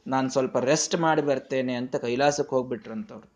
[0.07, 3.29] ನಾನು ಸ್ವಲ್ಪ ರೆಸ್ಟ್ ಮಾಡಿ ಬರ್ತೇನೆ ಅಂತ ಕೈಲಾಸಕ್ಕೆ ಹೋಗ್ಬಿಟ್ರಂತವ್ರು.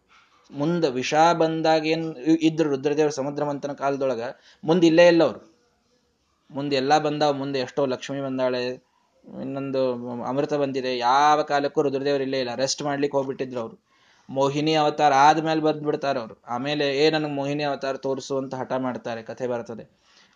[0.51, 2.07] ಮುಂದೆ ವಿಷ ಬಂದಾಗ ಏನ್
[2.43, 4.23] ಇದ್ರು ರುದ್ರದೇವರು ಸಮುದ್ರ ಮಂಥನ ಕಾಲದೊಳಗ,
[4.65, 5.41] ಮುಂದೆ ಇಲ್ಲೇ ಇಲ್ಲ ಅವರು.
[6.51, 8.63] ಮುಂದೆ ಎಲ್ಲ ಬಂದಾವ, ಮುಂದೆ ಎಷ್ಟೋ ಲಕ್ಷ್ಮಿ ಬಂದಾಳೆ
[9.25, 10.99] ಇನ್ನೊಂದು ಅಮೃತ ಬಂದಿದೆ.
[10.99, 12.55] ಯಾವ ಕಾಲಕ್ಕೂ ರುದ್ರದೇವರು ಇಲ್ಲೇ ಇಲ್ಲ.
[12.55, 13.85] ರೆಸ್ಟ್ ಮಾಡ್ಲಿಕ್ಕೆ ಹೋಗ್ಬಿಟ್ಟಿದ್ರು ಅವರು.
[14.31, 16.43] ಮೋಹಿನಿ ಅವತಾರ ಆದ್ಮೇಲೆ ಬಂದ್ ಬಿಡ್ತಾರೆ ಅವರು.
[16.49, 19.91] ಆಮೇಲೆ ಏ ನನಗೆ ಮೋಹಿನಿ ಅವತಾರ ತೋರಿಸು ಅಂತ ಹಠ ಮಾಡ್ತಾರೆ ಕಥೆ ಬರ್ತದೆ.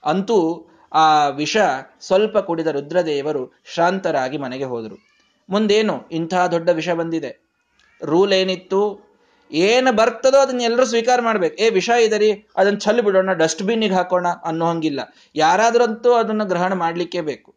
[0.05, 1.57] ಅಂತೂ ಆ ವಿಷ
[2.01, 5.07] ಸ್ವಲ್ಪ ಕುಡಿದ ರುದ್ರದೇವರು ಶಾಂತರಾಗಿ ಮನೆಗೆ ಹೋದರು.
[5.51, 7.47] ಮುಂದೇನು ಇಂಥ ದೊಡ್ಡ ವಿಷ ಬಂದಿದೆ.
[8.05, 9.07] ರೂಲ್ ಏನಿತ್ತು?
[9.53, 11.57] ಏನು ಬರ್ತದೋ ಅದನ್ನ ಎಲ್ಲರೂ ಸ್ವೀಕಾರ ಮಾಡ್ಬೇಕು.
[11.63, 15.01] ಏ ವಿಷ ಇದರಿ ಅದನ್ನ ಬಿಡೋಣ, ಡಸ್ಟ್ಬಿನ್ನಿಗೆ ಹಾಕೋಣ ಅನ್ನೋ ಹಂಗಿಲ್ಲ
[15.35, 17.56] ಯಾರಾದ್ರಂತೂ ಅದನ್ನು ಗ್ರಹಣ ಮಾಡಲಿಕ್ಕೇ ಬೇಕು.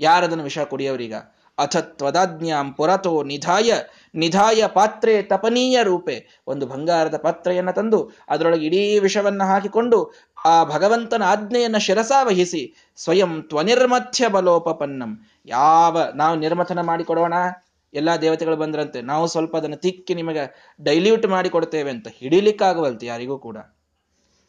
[0.00, 1.14] ಯಾರದನ್ನು ವಿಷ ಕುಡಿಯವರೀಗ?
[1.58, 3.72] ಅಥ ತ್ವದಾಜ್ಞಾಂ ಪುರತೋ ನಿಧಾಯ
[4.14, 6.16] ನಿಧಾಯ ಪಾತ್ರೆ ತಪನೀಯ ರೂಪೆ.
[6.46, 9.98] ಒಂದು ಬಂಗಾರದ ಪಾತ್ರೆಯನ್ನು ತಂದು ಅದರೊಳಗೆ ಇಡೀ ವಿಷವನ್ನು ಹಾಕಿಕೊಂಡು
[10.44, 12.62] ಆ ಭಗವಂತನ ಆಜ್ಞೆಯನ್ನು ಶಿರಸಾವಹಿಸಿ
[12.96, 15.12] ಸ್ವಯಂ ತ್ವನಿರ್ಮಥ್ಯ ಬಲೋಪಪನ್ನಂ.
[15.46, 17.34] ಯಾವ ನಾವು ನಿರ್ಮಥನ ಮಾಡಿಕೊಡೋಣ?
[17.94, 23.56] ಎಲ್ಲ ದೇವತೆಗಳು ಬಂದ್ರಂತೆ, ನಾವು ಸ್ವಲ್ಪ ಅದನ್ನು ತಿಕ್ಕಿ ನಿಮಗೆ ಡೈಲ್ಯೂಟ್ ಮಾಡಿ ಕೊಡ್ತೇವೆ ಅಂತ ಹಿಡಿಲಿಕ್ಕಾಗವಲ್ತು ಯಾರಿಗೂ ಕೂಡ.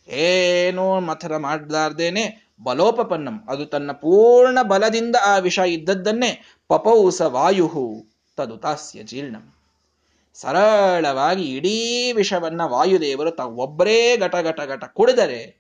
[0.07, 3.43] ಏನೋ ಮಥರ ಮಾಡಲಾರ್ದೇನೆ ಬಲೋಪಪನ್ನಂ.
[3.49, 8.05] ಅದು ತನ್ನ ಪೂರ್ಣ ಬಲದಿಂದ ಆ ವಿಷ ಇದ್ದದ್ದನ್ನೇ ಪಪೌಸ ವಾಯು
[8.37, 9.53] ತದುತಾಸ್ಯ ಜೀರ್ಣಂ.
[10.33, 15.57] ಸರಳವಾಗಿ ಇಡೀ ವಿಷವನ್ನ ವಾಯುದೇವರು ತ ಒಬ್ಬರೇ ಘಟ ಘಟ ಘಟ ಕುಡಿದರೆ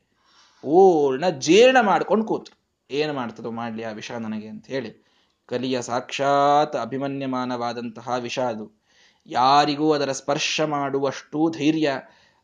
[0.61, 2.51] ಪೂರ್ಣ ಜೀರ್ಣ ಮಾಡ್ಕೊಂಡು ಕೂತು
[2.91, 5.05] ಏನು ಮಾಡ್ತದೋ ಮಾಡಲಿ ಆ ವಿಷ ನನಗೆ ಅಂತ ಹೇಳಿ.
[5.45, 8.83] ಕಲಿಯ ಸಾಕ್ಷಾತ್ ಅಭಿಮನ್ಯಮಾನವಾದಂತಹ ವಿಷ ಅದು.
[9.25, 11.99] ಯಾರಿಗೂ ಅದರ ಸ್ಪರ್ಶ ಮಾಡುವಷ್ಟು ಧೈರ್ಯ,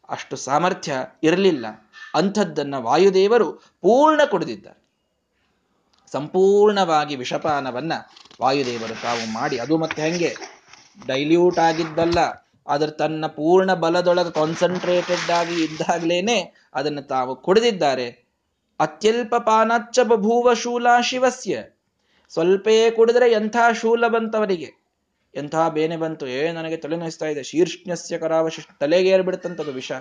[0.10, 1.83] ಅಷ್ಟು ಸಾಮರ್ಥ್ಯ ಇರಲಿಲ್ಲ.
[2.16, 4.84] ಅಂಥದ್ದನ್ನ ವಾಯುದೇವರು ಪೂರ್ಣ ಕುಡಿದಿದ್ದಾರೆ.
[6.12, 7.94] ಸಂಪೂರ್ಣವಾಗಿ ವಿಷಪಾನವನ್ನ
[8.42, 10.36] ವಾಯುದೇವರು ತಾವು ಮಾಡಿ, ಅದು ಮತ್ತೆ ಹೆಂಗೆ?
[11.08, 12.20] ಡೈಲ್ಯೂಟ್ ಆಗಿದ್ದಲ್ಲ
[12.68, 18.24] ಅದರ ತನ್ನ ಪೂರ್ಣ ಬಲದೊಳಗೆ ಕಾನ್ಸಂಟ್ರೇಟೆಡ್ ಆಗಿ ಇದ್ದಾಗಲೇನೆ ಅದನ್ನು ತಾವು ಕುಡಿದಿದ್ದಾರೆ.
[18.80, 21.64] ಅತ್ಯಲ್ಪ ಪಾನಚ್ಚ ಬಭೂವ ಶೂಲ ಶಿವಸ್ಯ.
[22.30, 24.74] ಸ್ವಲ್ಪೇ ಕುಡಿದ್ರೆ ಎಂಥ ಶೂಲ ಬಂತವರಿಗೆ?
[25.36, 26.28] ಎಂಥ ಬೇನೆ ಬಂತು?
[26.28, 27.44] ಏ, ನನಗೆ ತಲೆ ನೋಯಿಸ್ತಾ ಇದೆ.
[27.44, 29.92] ಶೀರ್ಷ್ಣ್ಯಸ್ಯ ಕರಾವಶಿಷ್ಟ ತಲೆಗೆ ಏರ್ಬಿಡ್ತಂತದು ವಿಷ.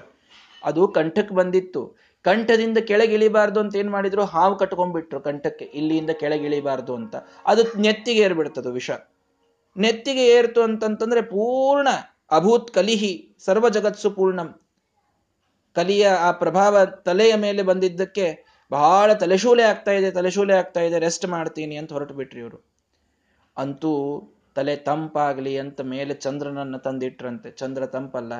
[0.64, 1.96] ಅದು ಕಂಠಕ್ಕೆ ಬಂದಿತ್ತು.
[2.22, 4.24] ಕಂಠದಿಂದ ಕೆಳಗಿಳಿಬಾರ್ದು ಅಂತ ಏನ್ ಮಾಡಿದ್ರು?
[4.24, 5.64] ಹಾವು ಕಟ್ಕೊಂಡ್ಬಿಟ್ರು ಕಂಠಕ್ಕೆ.
[5.64, 7.16] ಇಲ್ಲಿಂದ ಕೆಳಗಿಳಿಬಾರ್ದು ಅಂತ.
[7.46, 8.90] ಅದು ನೆತ್ತಿಗೆ ಏರ್ಬಿಡ್ತದು ವಿಷ.
[9.76, 11.88] ನೆತ್ತಿಗೆ ಏರ್ತು ಅಂತಂತಂದ್ರೆ ಪೂರ್ಣ
[12.30, 14.60] ಅಭೂತ್ ಕಲಿಹಿ, ಸರ್ವ ಜಗತ್ಸು ಪೂರ್ಣಂ.
[15.74, 21.76] ಕಲಿಯ ಆ ಪ್ರಭಾವ ತಲೆಯ ಮೇಲೆ ಬಂದಿದ್ದಕ್ಕೆ ಬಹಳ ತಲೆಶೂಲೆ ಆಗ್ತಾ ಇದೆ, ತಲೆಶೂಲೆ ಆಗ್ತಾ ಇದೆ, ರೆಸ್ಟ್ ಮಾಡ್ತೀನಿ
[21.76, 22.64] ಅಂತ ಹೊರಟು ಬಿಟ್ರಿ ಇವರು.
[23.56, 24.22] ಅಂತೂ
[24.54, 27.50] ತಲೆ ತಂಪಾಗ್ಲಿ ಅಂತ ಮೇಲೆ ಚಂದ್ರನನ್ನು ತಂದಿಟ್ರಂತೆ.
[27.50, 28.32] ಚಂದ್ರ ತಂಪಲ್ಲ.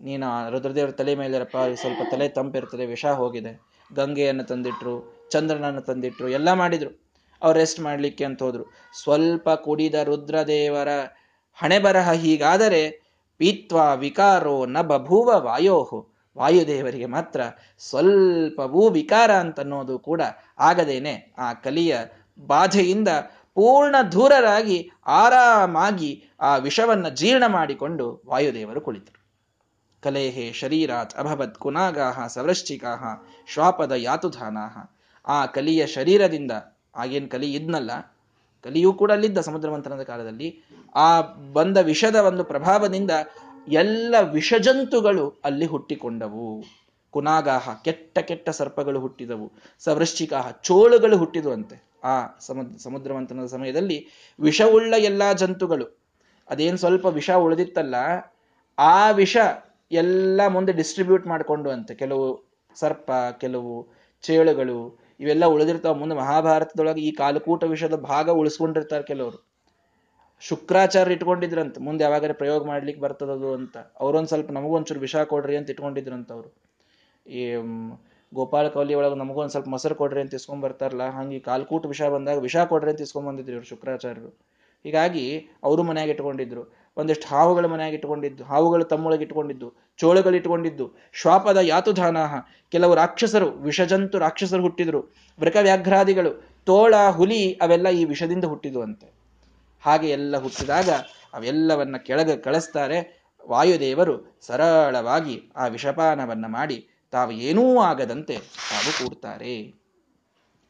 [0.00, 3.60] ನೀನು ರುದ್ರದೇವರ ತಲೆ ಮೇಲಿರಪ್ಪ ಸ್ವಲ್ಪ ತಲೆ ತಂಪಿರ್ತದೆ ವಿಷ ಹೋಗಿದೆ.
[3.94, 7.06] ಗಂಗೆಯನ್ನು ತಂದಿಟ್ರು, ಚಂದ್ರನನ್ನು ತಂದಿಟ್ರು, ಎಲ್ಲ ಮಾಡಿದ್ರು.
[7.42, 8.64] ಅವ್ರು ರೆಸ್ಟ್ ಮಾಡಲಿಕ್ಕೆ ಅಂತ ಹೋದ್ರು.
[9.02, 10.88] ಸ್ವಲ್ಪ ಕುಡಿದ ರುದ್ರದೇವರ
[11.54, 13.00] ಹಣೆ ಬರಹ ಹೀಗಾದರೆ,
[13.36, 16.08] ಪೀತ್ವಾ ವಿಕಾರೋ ನ ಬಭೂವ ವಾಯೋಹು.
[16.38, 17.40] ವಾಯುದೇವರಿಗೆ ಮಾತ್ರ
[17.78, 20.20] ಸ್ವಲ್ಪವೂ ವಿಕಾರ ಅಂತನ್ನೋದು ಕೂಡ
[20.58, 21.34] ಆಗದೇನೆ.
[21.38, 21.96] ಆ ಕಲಿಯ
[22.46, 23.08] ಬಾಧೆಯಿಂದ
[23.54, 29.15] ಪೂರ್ಣ ದೂರರಾಗಿ, ಆರಾಮಾಗಿ ಆ ವಿಷವನ್ನು ಜೀರ್ಣ ಮಾಡಿಕೊಂಡು ವಾಯುದೇವರು ಕುಳಿತರು.
[30.02, 33.02] ಕಲೇಹೆ ಶರೀರಾತ್ ಅಭವತ್ ಕುನಾಗಾಹ ಸವೃಶ್ಚಿಕಾಹ
[33.52, 34.76] ಶ್ವಾಪದ ಯಾತುಧಾನಾಹ.
[35.26, 36.52] ಆ ಕಲಿಯ ಶರೀರದಿಂದ
[36.96, 37.90] ಆಗೇನು ಕಲಿ ಇದ್ನಲ್ಲ,
[38.64, 40.48] ಕಲಿಯೂ ಕೂಡ ಅಲ್ಲಿದ್ದ ಸಮುದ್ರ ಮಂಥನದ ಕಾಲದಲ್ಲಿ,
[40.94, 41.20] ಆ
[41.52, 43.10] ಬಂದ ವಿಷದ ಒಂದು ಪ್ರಭಾವದಿಂದ
[43.72, 46.46] ಎಲ್ಲ ವಿಷಜಂತುಗಳು ಅಲ್ಲಿ ಹುಟ್ಟಿಕೊಂಡವು.
[47.14, 49.46] ಕುನಾಗಾಹ ಕೆಟ್ಟ ಕೆಟ್ಟ ಸರ್ಪಗಳು ಹುಟ್ಟಿದವು
[49.78, 51.76] ಸವೃಶ್ಚಿಕಾಹ ಚೋಳುಗಳು ಹುಟ್ಟಿದುವಂತೆ.
[52.04, 52.14] ಆ
[52.84, 53.98] ಸಮುದ್ರ ಮಂಥನದ ಸಮಯದಲ್ಲಿ
[54.40, 55.86] ವಿಷವುಳ್ಳ ಎಲ್ಲಾ ಜಂತುಗಳು,
[56.48, 57.94] ಅದೇನು ಸ್ವಲ್ಪ ವಿಷ ಉಳಿದಿತ್ತಲ್ಲ,
[58.78, 59.36] ಆ ವಿಷ
[59.90, 63.88] ಎಲ್ಲ ಮುಂದೆ ಡಿಸ್ಟ್ರಿಬ್ಯೂಟ್ ಮಾಡಿಕೊಂಡು ಅಂತೆ ಕೆಲವು ಸರ್ಪ, ಕೆಲವು
[64.22, 69.46] ಚೇಳುಗಳು ಇವೆಲ್ಲ ಉಳಿದಿರ್ತಾವ ಮುಂದೆ ಮಹಾಭಾರತದೊಳಗೆ ಈ ಕಾಲುಕೂಟ ವಿಷಯದ ಭಾಗ ಉಳಿಸ್ಕೊಂಡಿರ್ತಾರೆ ಕೆಲವರು.
[70.40, 73.76] ಶುಕ್ರಾಚಾರ್ಯ ಇಟ್ಕೊಂಡಿದ್ರಂತ, ಮುಂದೆ ಯಾವಾಗಾರೆ ಪ್ರಯೋಗ ಮಾಡ್ಲಿಕ್ಕೆ ಬರ್ತದದು ಅಂತ.
[74.00, 76.50] ಅವ್ರೊಂದ್ ಸ್ವಲ್ಪ ನಮಗೂ ವಿಷ ಕೊಡ್ರಿ ಅಂತ ಇಟ್ಕೊಂಡಿದ್ರಂತ ಅವರು.
[77.26, 77.54] ಈ
[78.34, 82.56] ಗೋಪಾಲ ಕೌಲಿ ಒಳಗೆ ನಮಗೊಂದು ಸ್ವಲ್ಪ ಮೊಸರು ಕೊಡ್ರಿ ಅಂತ ಇಸ್ಕೊಂಡ್ ಬರ್ತಾರಲ್ಲ, ಹಂಗೆ ಕಾಲ್ಕೂಟ ವಿಷ ಬಂದಾಗ ವಿಷ
[82.56, 84.28] ಕೊಡ್ರಿ ಅಂತ ಇಸ್ಕೊಂಡ್ ಬಂದಿದ್ರು ಶುಕ್ರಾಚಾರ್ಯರು.
[84.84, 86.75] ಹೀಗಾಗಿ ಅವರು ಮನೆಯಾಗ ಇಟ್ಕೊಂಡಿದ್ರು.
[86.96, 92.34] ಒಂದಿಷ್ಟು ಹಾವುಗಳ ಮನೆಯಾಗಿ ಇಟ್ಟುಕೊಂಡಿದ್ದು ಹಾವುಗಳು ತಮ್ಮೊಳಗೆ ಇಟ್ಟುಕೊಂಡಿದ್ದು ಚೋಳಗಳು ಇಟ್ಟುಕೊಂಡಿದ್ದು ಶ್ವಾಪದ ಯಾತುಧಾನಾಹ.
[92.72, 95.00] ಕೆಲವು ರಾಕ್ಷಸರು, ವಿಷಜಂತು ರಾಕ್ಷಸರು ಹುಟ್ಟಿದ್ರು
[95.38, 96.32] ವ್ಯಾಘ್ರಾದಿಗಳು
[96.64, 99.14] ತೋಳ, ಹುಲಿ ಅವೆಲ್ಲ ಈ ವಿಷದಿಂದ ಹುಟ್ಟಿದುವಂತೆ.
[99.80, 100.90] ಹಾಗೆ ಎಲ್ಲ ಹುಟ್ಟಿದಾಗ
[101.34, 108.36] ಅವೆಲ್ಲವನ್ನ ಕೆಳಗೆ ಕಳಿಸ್ತಾರೆ ವಾಯುದೇವರು ಸರಳವಾಗಿ ಆ ವಿಷಪಾನವನ್ನ ಮಾಡಿ ತಾವು ಏನೂ ಆಗದಂತೆ
[108.70, 109.54] ತಾವು ಕೂಡ್ತಾರೆ.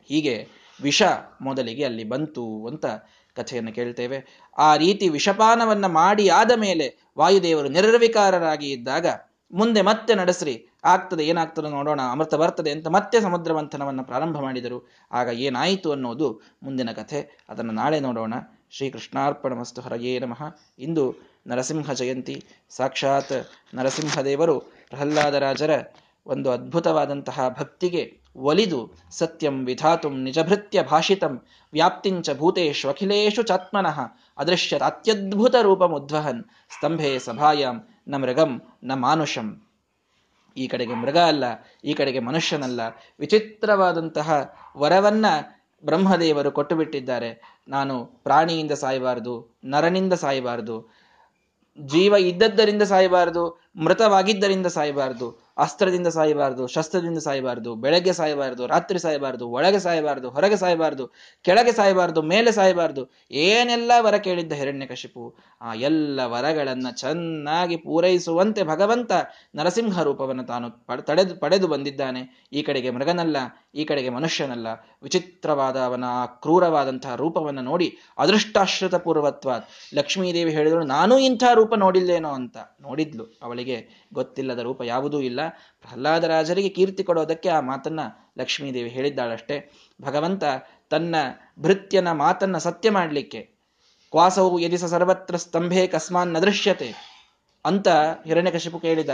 [0.08, 0.48] ಹೀಗೆ
[0.82, 1.02] ವಿಷ
[1.40, 2.86] ಮೊದಲಿಗೆ ಅಲ್ಲಿ ಬಂತು ಅಂತ
[3.36, 4.24] ಕಥೆಯನ್ನು ಕೇಳ್ತೇವೆ.
[4.58, 9.06] ಆ ರೀತಿ ವಿಷಪಾನವನ್ನು ಮಾಡಿ ಆದ ಮೇಲೆ ವಾಯುದೇವರು ನಿರ್ವಿಕಾರರಾಗಿ ಇದ್ದಾಗ
[9.52, 10.66] ಮುಂದೆ ಮತ್ತೆ ನಡೆಸ್ರಿ.
[10.84, 12.00] ಆಗ್ತದೆ, ಏನಾಗ್ತದೆ ನೋಡೋಣ.
[12.10, 14.88] ಅಮೃತ ಬರ್ತದೆ ಅಂತ ಮತ್ತೆ ಸಮುದ್ರ ಮಂಥನವನ್ನು ಪ್ರಾರಂಭ ಮಾಡಿದರು.
[15.12, 17.44] ಆಗ ಏನಾಯಿತು ಅನ್ನೋದು ಮುಂದಿನ ಕಥೆ.
[17.48, 18.34] ಅದನ್ನು ನಾಳೆ ನೋಡೋಣ.
[18.70, 20.42] ಶ್ರೀ ಕೃಷ್ಣಾರ್ಪಣ ಮಸ್ತು ಹರಯೇ ನಮಃ.
[20.78, 21.14] ಇಂದು
[21.46, 22.44] ನರಸಿಂಹ ಜಯಂತಿ.
[22.70, 23.32] ಸಾಕ್ಷಾತ್
[23.74, 25.84] ನರಸಿಂಹದೇವರು ಪ್ರಹ್ಲಾದರಾಜರ
[26.26, 34.00] ಒಂದು ಅದ್ಭುತವಾದಂತಹ ಭಕ್ತಿಗೆ ಒಲಿದು, ಸತ್ಯಂ ವಿಧಾತು ನಿಜಭೃತ್ಯ ಭಾಷಿತಂ ವ್ಯಾಪ್ತಿಂಚ ಭೂತೇಶು ಅಖಿಲೇಶು ಚಾತ್ಮನಃ
[34.38, 39.62] ಅದೃಶ್ಯ ಅತ್ಯದ್ಭುತ ರೂಪಮುದ್ವಹನ್, ಸ್ತಂಭೆ ಸಭಾಯಾಂ ನ ಮೃಗಂ ನ ಮಾನುಷಂ.
[40.56, 41.44] ಈ ಕಡೆಗೆ ಮೃಗ ಅಲ್ಲ,
[41.84, 42.80] ಈ ಕಡೆಗೆ ಮನುಷ್ಯನಲ್ಲ.
[43.18, 45.26] ವಿಚಿತ್ರವಾದಂತಹ ವರವನ್ನ
[45.84, 50.92] ಬ್ರಹ್ಮದೇವರು ಕೊಟ್ಟು ಬಿಟ್ಟಿದ್ದಾರೆ ನಾನು ಪ್ರಾಣಿಯಿಂದ ಸಾಯಬಾರದು, ನರನಿಂದ ಸಾಯಬಾರದು,
[51.80, 60.30] ಜೀವ ಇದ್ದದ್ದರಿಂದ ಸಾಯಬಾರದು, ಮೃತವಾಗಿದ್ದರಿಂದ ಸಾಯಬಾರದು ಅಸ್ತ್ರದಿಂದ ಸಾಯಬಾರದು, ಶಸ್ತ್ರದಿಂದ ಸಾಯಬಾರದು, ಬೆಳಗ್ಗೆ ಸಾಯಬಾರದು, ರಾತ್ರಿ ಸಾಯಬಾರದು, ಒಳಗೆ ಸಾಯಬಾರದು,
[60.30, 61.06] ಹೊರಗೆ ಸಾಯಬಾರದು,
[61.42, 69.12] ಕೆಳಗೆ ಸಾಯಬಾರದು, ಮೇಲೆ ಸಾಯಬಾರದು, ಏನೆಲ್ಲ ವರ ಕೇಳಿದ್ದ ಹಿರಣ್ಯಕಶಿಪು, ಆ ಎಲ್ಲ ವರಗಳನ್ನ ಚೆನ್ನಾಗಿ ಪೂರೈಸುವಂತೆ ಭಗವಂತ
[69.54, 72.48] ನರಸಿಂಹ ರೂಪವನ್ನು ತಾನು ತಡೆದು, ಪಡೆದು ಬಂದಿದ್ದಾನೆ.
[72.52, 73.36] ಈ ಕಡೆಗೆ ಮೃಗನಲ್ಲ,
[73.74, 74.66] ಈ ಕಡೆಗೆ ಮನುಷ್ಯನಲ್ಲ.
[75.02, 79.50] ವಿಚಿತ್ರವಾದ ಅವನ ಕ್ರೂರವಾದಂತಹ ರೂಪವನ್ನು ನೋಡಿ ಅದೃಷ್ಟಾಶ್ರಿತ ಪೂರ್ವತ್ವ,
[79.94, 83.24] ಲಕ್ಷ್ಮೀದೇವಿ ಹೇಳಿದಳು, ನಾನು ಇಂಥ ರೂಪ ನೋಡಿಲ್ಲೇನೋ ಅಂತ ನೋಡಿದ್ಲು.
[83.42, 85.40] ಅವಳಿಗೆ ಗೊತ್ತಿಲ್ಲದ ರೂಪ ಯಾವುದೂ ಇಲ್ಲ.
[85.48, 88.00] ಪ್ರಹ್ಲಾದರಾಜರಿಗೆ ಕೀರ್ತಿ ಕೊಡೋದಕ್ಕೆ ಆ ಮಾತನ್ನ
[88.38, 89.72] ಲಕ್ಷ್ಮೀದೇವಿ ಹೇಳಿದ್ದಾಳಷ್ಟೇ.
[90.02, 90.44] ಭಗವಂತ
[90.90, 91.16] ತನ್ನ
[91.58, 93.56] ಭೃತ್ಯನ ಮಾತನ್ನ ಸತ್ಯ ಮಾಡಲಿಕ್ಕೆ
[94.10, 96.94] ಕ್ವಾಸವು ಎದಿಸ ಸರ್ವತ್ರ ಸ್ತಂಭೆ ಕಸ್ಮಾನ್ನ ದೃಶ್ಯತೆ
[97.64, 97.88] ಅಂತ
[98.24, 99.08] ಹಿರಣ್ಯಕಶಿಪು ಕೇಳಿದ.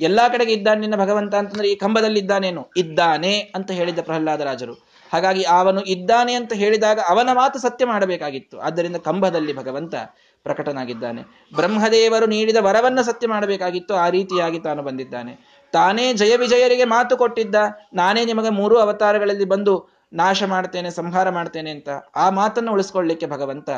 [0.00, 4.74] ಎಲ್ಲಾ ಕಡೆಗೆ ಇದ್ದಾನೆ ನಿನ್ನ ಭಗವಂತ ಅಂತಂದ್ರೆ ಈ ಕಂಬದಲ್ಲಿ ಇದ್ದಾನೇನು ಇದ್ದಾನೆ ಅಂತ ಹೇಳಿದ ಪ್ರಹ್ಲಾದರಾಜರು
[5.12, 8.60] ಹಾಗಾಗಿ ಅವನು ಇದ್ದಾನೆ ಅಂತ ಹೇಳಿದಾಗ ಅವನ ಮಾತು ಸತ್ಯ ಮಾಡಬೇಕಾಗಿತ್ತು.
[8.60, 9.94] ಆದ್ದರಿಂದ ಕಂಬದಲ್ಲಿ ಭಗವಂತ
[10.42, 11.22] ಪ್ರಕಟನಾಗಿದ್ದಾನೆ.
[11.54, 13.94] ಬ್ರಹ್ಮದೇವರು ನೀಡಿದ ವರವನ್ನ ಸತ್ಯ ಮಾಡಬೇಕಾಗಿತ್ತು.
[13.94, 15.57] ಆ ರೀತಿಯಾಗಿ ತಾನು ಬಂದಿದ್ದಾನೆ.
[15.72, 17.54] ತಾನೇ ಜಯ ವಿಜಯರಿಗೆ ಮಾತು ಕೊಟ್ಟಿದ್ದ,
[17.94, 23.70] ನಾನೇ ನಿಮಗೆ ಮೂರು ಅವತಾರಗಳಲ್ಲಿ ಬಂದು ನಾಶ ಮಾಡ್ತೇನೆ, ಸಂಹಾರ ಮಾಡ್ತೇನೆ ಅಂತ ಆ ಮಾತನ್ನು ಉಳಿಸ್ಕೊಳ್ಳಿಕ್ಕೆ ಭಗವಂತ,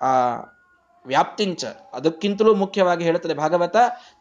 [0.00, 0.10] ಆ
[1.06, 3.76] ವ್ಯಾಪ್ತಿಂಚ ಅದಕ್ಕಿಂತಲೂ ಮುಖ್ಯವಾಗಿ ಹೇಳುತ್ತದೆ, ಭಾಗವತ,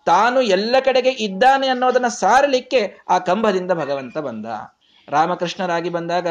[0.05, 4.45] ತಾನು ಎಲ್ಲ ಕಡೆಗೆ ಇದ್ದಾನೆ ಅನ್ನೋದನ್ನ ಸಾರಲಿಕ್ಕೆ ಆ ಕಂಬದಿಂದ ಭಗವಂತ ಬಂದ.
[5.08, 6.27] ರಾಮಕೃಷ್ಣರಾಗಿ ಬಂದಾಗ,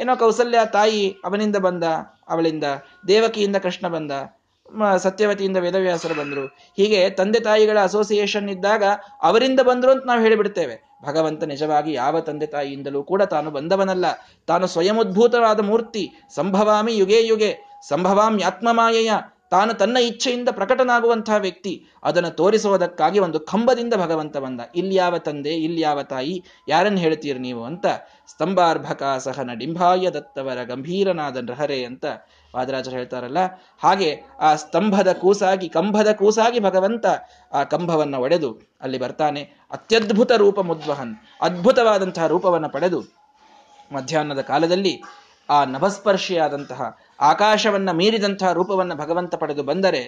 [0.00, 1.84] ಏನೋ ಕೌಸಲ್ಯ ತಾಯಿ ಅವನಿಂದ ಬಂದ,
[2.28, 2.64] ಅವಳಿಂದ
[3.08, 4.10] ದೇವಕಿಯಿಂದ ಕೃಷ್ಣ ಬಂದ
[4.96, 6.46] ಸತ್ಯವತಿಯಿಂದ ವೇದವ್ಯಾಸರು ಬಂದರು.
[6.76, 8.84] ಹೀಗೆ ತಂದೆ ತಾಯಿಗಳ ಅಸೋಸಿಯೇಷನ್ ಇದ್ದಾಗ
[9.22, 10.96] ಅವರಿಂದ ಬಂದರು ಅಂತ ನಾವು ಹೇಳಿಬಿಡ್ತೇವೆ.
[11.04, 14.04] ಭಗವಂತ ನಿಜವಾಗಿ ಯಾವ ತಂದೆ ತಾಯಿಯಿಂದಲೂ ಕೂಡ ತಾನು ಬಂದವನಲ್ಲ.
[14.46, 14.96] ತಾನು ಸ್ವಯಂ
[15.62, 16.10] ಮೂರ್ತಿ.
[16.34, 17.80] ಸಂಭವಾಮಿ ಯುಗೆ ಯುಗೆ.
[17.88, 19.10] ಸಂಭವಾಮಿ ಆತ್ಮಮಾಯೆಯ.
[19.50, 21.86] ತಾನು ತನ್ನ ಇಚ್ಛೆಯಿಂದ ಪ್ರಕಟನಾಗುವಂತಹ ವ್ಯಕ್ತಿ.
[22.02, 24.60] ಅದನ್ನು ತೋರಿಸುವುದಕ್ಕಾಗಿ ಒಂದು ಕಂಬದಿಂದ ಭಗವಂತ ಬಂದ.
[24.74, 27.86] ಇಲ್ಯಾವ ತಂದೆ ಇಲ್ಯಾವ ತಾಯಿ, ಯಾರನ್ನು ಹೇಳ್ತೀರಿ ನೀವು ಅಂತ.
[28.26, 32.04] ಸ್ತಂಭಾರ್ಭಕ ಸಹನ ಡಿಂಬಾಯ ದತ್ತವರ ಗಂಭೀರನಾದ ನೃಹರೆ ಅಂತ
[32.56, 33.40] ವಾದರಾಜರು ಹೇಳ್ತಾರಲ್ಲ,
[33.78, 37.06] ಹಾಗೆ ಆ ಸ್ತಂಭದ ಕೂಸಾಗಿ, ಕಂಭದ ಕೂಸಾಗಿ ಭಗವಂತ
[37.52, 39.42] ಆ ಕಂಭವನ್ನ ಒಡೆದು ಅಲ್ಲಿ ಬರ್ತಾನೆ.
[39.70, 43.00] ಅತ್ಯದ್ಭುತ ರೂಪ ಮುದ್ವಹನ್, ಅದ್ಭುತವಾದಂತಹ ರೂಪವನ್ನು ಪಡೆದು
[43.92, 45.02] ಮಧ್ಯಾಹ್ನದ ಕಾಲದಲ್ಲಿ
[45.50, 46.80] ಆ ನಭಸ್ಪರ್ಶಿಯಾದಂತಹ
[47.20, 50.02] ಆಕಾಶವನ್ನ ಮೀರಿದಂತಹ ರೂಪವನ್ನು ಭಗವಂತ ಪಡೆದು ಬಂದರೆ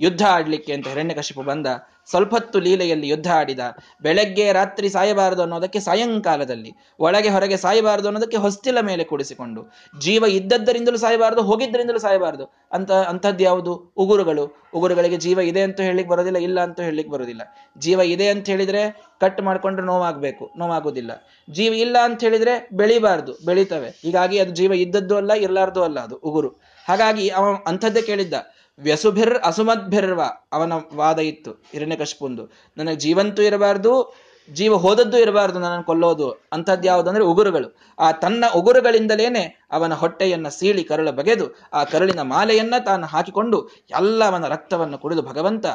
[0.00, 1.66] ಯುದ್ಧ ಆಡ್ಲಿಕ್ಕೆ ಅಂತ ಹಿರಣ್ಯಕಶಿಪು ಬಂದ.
[2.10, 3.58] ಸ್ವಲ್ಪ ಹೊತ್ತು ಲೀಲೆಯಲ್ಲಿ ಯುದ್ಧ ಆಡಿದ.
[4.02, 11.42] ಬೆಳಗ್ಗೆ ರಾತ್ರಿ ಸಾಯಬಾರದು ಅನ್ನೋದಕ್ಕೆ ಸಾಯಂಕಾಲದಲ್ಲಿ, ಒಳಗೆ ಹೊರಗೆ ಸಾಯಬಾರದು ಅನ್ನೋದಕ್ಕೆ ಹೊಸ್ತಿಲ ಮೇಲೆ ಕೂಡಿಸಿಕೊಂಡು, ಜೀವ ಇದ್ದದ್ದರಿಂದಲೂ ಸಾಯಬಾರದು,
[11.42, 13.94] ಹೋಗಿದ್ದರಿಂದಲೂ ಸಾಯಬಾರದು, ಅಂತ ಅಂಥದ್ದು ಯಾವುದು?
[13.96, 14.70] ಉಗುರುಗಳು.
[14.74, 17.42] ಉಗುರುಗಳಿಗೆ ಜೀವ ಇದೆ ಅಂತ ಹೇಳಲಿಕ್ಕೆ ಬರೋದಿಲ್ಲ, ಇಲ್ಲ ಅಂತ ಹೇಳಲಿಕ್ಕೆ ಬರೋದಿಲ್ಲ.
[17.78, 18.84] ಜೀವ ಇದೆ ಅಂತ ಹೇಳಿದ್ರೆ
[19.20, 21.10] ಕಟ್ ಮಾಡ್ಕೊಂಡ್ರೆ ನೋವಾಗಬೇಕು, ನೋವಾಗೋದಿಲ್ಲ.
[21.50, 23.88] ಜೀವ ಇಲ್ಲ ಅಂತ ಹೇಳಿದ್ರೆ ಬೆಳಿಬಾರ್ದು, ಬೆಳಿತವೆ.
[23.88, 26.48] ಹೀಗಾಗಿ ಅದು ಜೀವ ಇದ್ದದ್ದು ಅಲ್ಲ, ಇರಲಾರ್ದು ಅಲ್ಲ ಅದು ಉಗುರು.
[26.88, 28.34] ಹಾಗಾಗಿ ಅವ ಅಂಥದ್ದೇ ಕೇಳಿದ್ದ.
[28.78, 32.50] ವ್ಯಸುಭಿರ್ ಅಸುಮದ್ಭಿರ್ವ ಅವನ ವಾದ ಇತ್ತು, ಹಿರಣ್ಯಕಶ್ಪುಂದು.
[32.76, 34.14] ನನಗೆ ಜೀವಂತೂ ಇರಬಾರ್ದು,
[34.52, 36.30] ಜೀವ ಹೋದದ್ದು ಇರಬಾರ್ದು ನನ್ನನ್ನು ಕೊಲ್ಲೋದು.
[36.30, 37.76] ಅಂಥದ್ದು ಯಾವುದಂದ್ರೆ ಉಗುರುಗಳು.
[37.98, 44.46] ಆ ತನ್ನ ಉಗುರುಗಳಿಂದಲೇನೆ ಅವನ ಹೊಟ್ಟೆಯನ್ನ ಸೀಳಿ ಕರುಳ ಬಗೆದು, ಆ ಕರುಳಿನ ಮಾಲೆಯನ್ನ ತಾನು ಹಾಕಿಕೊಂಡು ಎಲ್ಲ ಅವನ
[44.46, 45.66] ರಕ್ತವನ್ನು ಕುಡಿದು ಭಗವಂತ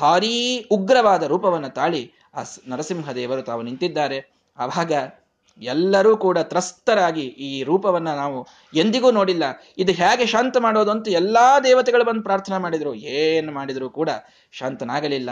[0.00, 4.32] ಭಾರೀ ಉಗ್ರವಾದ ರೂಪವನ್ನು ತಾಳಿ ಆ ನರಸಿಂಹದೇವರು ತಾವು ನಿಂತಿದ್ದಾರೆ.
[4.58, 4.92] ಆವಾಗ
[5.58, 9.42] ಎಲ್ಲರೂ ಕೂಡ ತ್ರಸ್ತರಾಗಿ ಈ ರೂಪವನ್ನ ನಾವು ಎಂದಿಗೂ ನೋಡಿಲ್ಲ.
[9.78, 12.94] ಇದು ಹೇಗೆ ಶಾಂತ ಮಾಡೋದು ಅಂತ ಎಲ್ಲಾ ದೇವತೆಗಳು ಬಂದು ಪ್ರಾರ್ಥನೆ ಮಾಡಿದ್ರು.
[12.94, 14.08] ಏನು ಮಾಡಿದರೂ ಕೂಡ
[14.52, 15.30] ಶಾಂತನಾಗಲಿಲ್ಲ.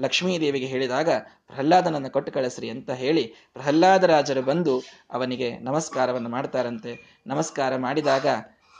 [0.00, 1.08] ಲಕ್ಷ್ಮೀದೇವಿಗೆ ಹೇಳಿದಾಗ,
[1.46, 7.22] ಪ್ರಹ್ಲಾದನನ್ನು ಕೊಟ್ಟು ಕಳಿಸ್ರಿ ಅಂತ ಹೇಳಿ ಪ್ರಹ್ಲಾದರಾಜರು ಬಂದು ಅವನಿಗೆ ನಮಸ್ಕಾರವನ್ನು ಮಾಡ್ತಾರಂತೆ.
[7.26, 8.26] ನಮಸ್ಕಾರ ಮಾಡಿದಾಗ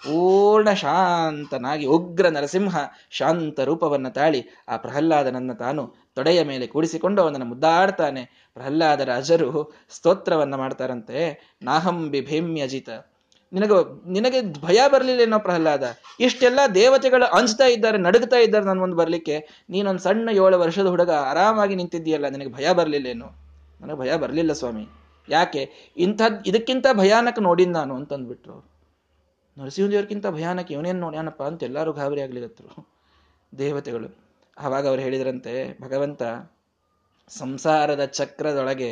[0.04, 2.76] ಪೂರ್ಣ ಶಾಂತನಾಗಿ ಉಗ್ರ ನರಸಿಂಹ
[3.10, 8.48] ಶಾಂತ ರೂಪವನ್ನು ತಾಳಿ ಆ ಪ್ರಹ್ಲಾದನನ್ನ ತಾನು ತೊಡೆಯ ಮೇಲೆ ಕೂಡಿಸಿಕೊಂಡು ಅವನನ್ನು ಮುದ್ದಾಡ್ತಾನೆ.
[8.54, 11.20] ಪ್ರಹ್ಲಾದ ರಾಜರು ಸ್ತೋತ್ರವನ್ನ ಮಾಡ್ತಾರಂತೆ.
[11.62, 12.88] ನಾಹಂಬಿ ಬಿಭೇಮ್ಯಜಿತ
[13.52, 13.72] ನಿನಗ,
[14.06, 15.82] ನಿನಗೆ ಭಯ ಬರಲಿಲ್ಲೇನೋ ಪ್ರಹ್ಲಾದ?
[16.20, 19.64] ಇಷ್ಟೆಲ್ಲ ದೇವತೆಗಳು ಅಂಜ್ತಾ ಇದ್ದಾರೆ, ನಡುಗ್ತಾ ಇದ್ದಾರೆ ನನ್ನ ಮುಂದೆ ಬರ್ಲಿಕ್ಕೆ.
[19.70, 23.28] ನೀನೊಂದು ಸಣ್ಣ ಏಳು ವರ್ಷದ ಹುಡುಗ ಆರಾಮಾಗಿ ನಿಂತಿದ್ದೀಯಲ್ಲ, ನಿನಗೆ ಭಯ ಬರಲಿಲ್ಲೇನು?
[23.80, 24.88] ನನಗೆ ಭಯ ಬರಲಿಲ್ಲ ಸ್ವಾಮಿ.
[25.28, 25.94] ಯಾಕೆ?
[25.96, 28.77] ಇಂಥದ್, ಇದಕ್ಕಿಂತ ಭಯಾನಕ ನೋಡಿದ್ ನಾನು ಅಂತಂದ್ಬಿಟ್ರು.
[29.58, 32.68] ನರಸಿಂಹದೇವ್ರಿಗಿಂತ ಭಯಾನಕ ಇವನೇನು ನೋಡ್ಯಾನಪ್ಪ ಅಂತ ಎಲ್ಲರೂ ಗಾಬರಿ ಆಗ್ಲಿಗತ್ರು
[33.58, 34.08] ದೇವತೆಗಳು.
[34.58, 36.22] ಆವಾಗ ಅವ್ರು ಹೇಳಿದ್ರಂತೆ, ಭಗವಂತ
[37.28, 38.90] ಸಂಸಾರದ ಚಕ್ರದೊಳಗೆ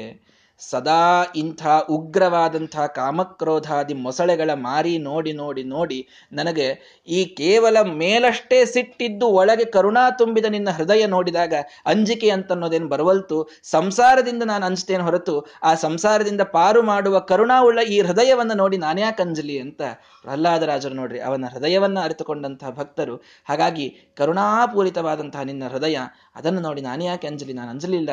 [0.60, 6.68] ಸದಾ ಇಂಥ ಉಗ್ರವಾದಂಥ ಕಾಮಕ್ರೋಧಾದಿ ಮೊಸಳೆಗಳ ಮಾರಿ ನೋಡಿ ನೋಡಿ ನೋಡಿ ನನಗೆ
[7.08, 11.54] ಈ ಕೇವಲ ಮೇಲಷ್ಟೇ ಸಿಟ್ಟಿದ್ದು ಒಳಗೆ ಕರುಣಾ ತುಂಬಿದ ನಿನ್ನ ಹೃದಯ ನೋಡಿದಾಗ
[11.86, 13.48] ಅಂಜಿಕೆ ಅಂತನ್ನೋದೇನು ಬರವಲ್ತು?
[13.62, 15.46] ಸಂಸಾರದಿಂದ ನಾನು ಅಂಜ್ತೇನೆ ಹೊರತು?
[15.62, 19.82] ಆ ಸಂಸಾರದಿಂದ ಪಾರು ಮಾಡುವ ಕರುಣಾವುಳ್ಳ ಈ ಹೃದಯವನ್ನು ನೋಡಿ ನಾನ್ಯಾಕೆ ಅಂಜಲಿ ಅಂತ
[20.22, 23.16] ಪ್ರಹ್ಲಾದರಾಜರು ನೋಡ್ರಿ, ಅವನ ಹೃದಯವನ್ನ ಅರಿತುಕೊಂಡಂತಹ ಭಕ್ತರು.
[23.44, 25.98] ಹಾಗಾಗಿ ಕರುಣಾಪೂರಿತವಾದಂತಹ ನಿನ್ನ ಹೃದಯ
[26.36, 27.52] ಅದನ್ನು ನೋಡಿ ನಾನ್ಯಾಕೆ ಅಂಜಲಿ?
[27.52, 28.10] ನಾನು ಅಂಜಲಿಲ್ಲ.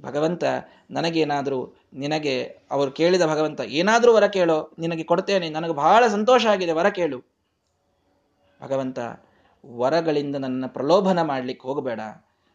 [0.00, 0.44] ಭಗವಂತ,
[0.90, 6.88] ನನಗೇನಾದರೂ ನಿನಗೆ, ಅವರು ಕೇಳಿದ ಭಗವಂತ, ಏನಾದರೂ ವರ ಕೇಳೋ, ನಿನಗೆ ಕೊಡ್ತೇನೆ, ನನಗೆ ಬಹಳ ಸಂತೋಷ ಆಗಿದೆ, ವರ
[6.88, 7.18] ಕೇಳು.
[8.62, 8.98] ಭಗವಂತ,
[9.66, 12.00] ವರಗಳಿಂದ ನನ್ನ ಪ್ರಲೋಭನ ಮಾಡ್ಲಿಕ್ಕೆ ಹೋಗಬೇಡ.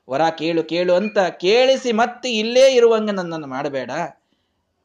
[0.10, 3.92] ವರ ಕೇಳು ಕೇಳು ಅಂತ ಕೇಳಿಸಿ ಮತ್ತೆ ಇಲ್ಲೇ ಇರುವಂಗೆ ನನ್ನನ್ನು ಮಾಡಬೇಡ.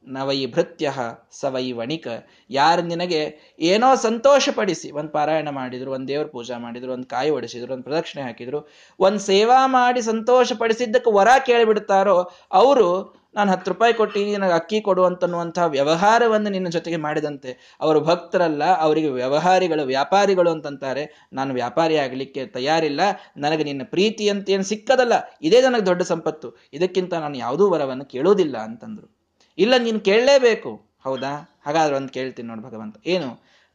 [0.07, 0.93] ನವೈ ಭೃತ್ಯ
[1.41, 2.09] ಸವೈ ವಣಿಕ.
[2.51, 7.75] ಯಾರು ನಿನಗೆ ಏನೋ ಸಂತೋಷ ಪಡಿಸಿ ಒಂದು ಪಾರಾಯಣ ಮಾಡಿದ್ರು, ಒಂದು ದೇವ್ರ ಪೂಜಾ ಮಾಡಿದ್ರು, ಒಂದು ಕಾಯಿ ಒಡಿಸಿದ್ರು,
[7.75, 8.69] ಒಂದು ಪ್ರದಕ್ಷಿಣೆ ಹಾಕಿದ್ರು,
[9.01, 15.05] ಒಂದು ಸೇವಾ ಮಾಡಿ ಸಂತೋಷ ಪಡಿಸಿದ್ದಕ್ಕೆ ವರ ಕೇಳಿಬಿಡ್ತಾರೋ, ಅವರು ನಾನು ಹತ್ತು ರೂಪಾಯಿ ಕೊಟ್ಟು ನನಗೆ ಅಕ್ಕಿ ಕೊಡು
[15.05, 17.79] ಅಂತನ್ನುವಂತಹ ವ್ಯವಹಾರವನ್ನು ನಿನ್ನ ಜೊತೆಗೆ ಮಾಡಿದಂತೆ.
[17.81, 21.29] ಅವರು ಭಕ್ತರಲ್ಲ, ಅವರಿಗೆ ವ್ಯವಹಾರಿಗಳು, ವ್ಯಾಪಾರಿಗಳು ಅಂತಂತಾರೆ.
[21.33, 23.01] ನಾನು ವ್ಯಾಪಾರಿ ಆಗಲಿಕ್ಕೆ ತಯಾರಿಲ್ಲ,
[23.37, 26.57] ನನಗೆ ನಿನ್ನ ಪ್ರೀತಿ ಅಂತ ಏನು ಸಿಕ್ಕದಲ್ಲ, ಇದೇ ನನಗೆ ದೊಡ್ಡ ಸಂಪತ್ತು.
[26.73, 29.20] ಇದಕ್ಕಿಂತ ನಾನು ಯಾವುದೂ ವರವನ್ನು ಕೇಳೋದಿಲ್ಲ ಅಂತಂದ್ರು.
[29.61, 30.71] ಇಲ್ಲ, ನೀನು ಕೇಳಲೇಬೇಕು.
[31.05, 31.33] ಹೌದಾ?
[31.67, 32.97] ಹಾಗಾದ್ರೆ ಒಂದು ಕೇಳ್ತೀನಿ ನೋಡಿ ಭಗವಂತ.
[33.07, 33.31] ಏನು?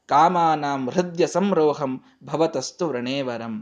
[0.10, 1.94] ಕಾಮಾನಾಂ ಹೃದಯ ಸಂರೋಹಂ
[2.24, 3.56] ಭವತಸ್ತು ವ್ರಣೇವರಂ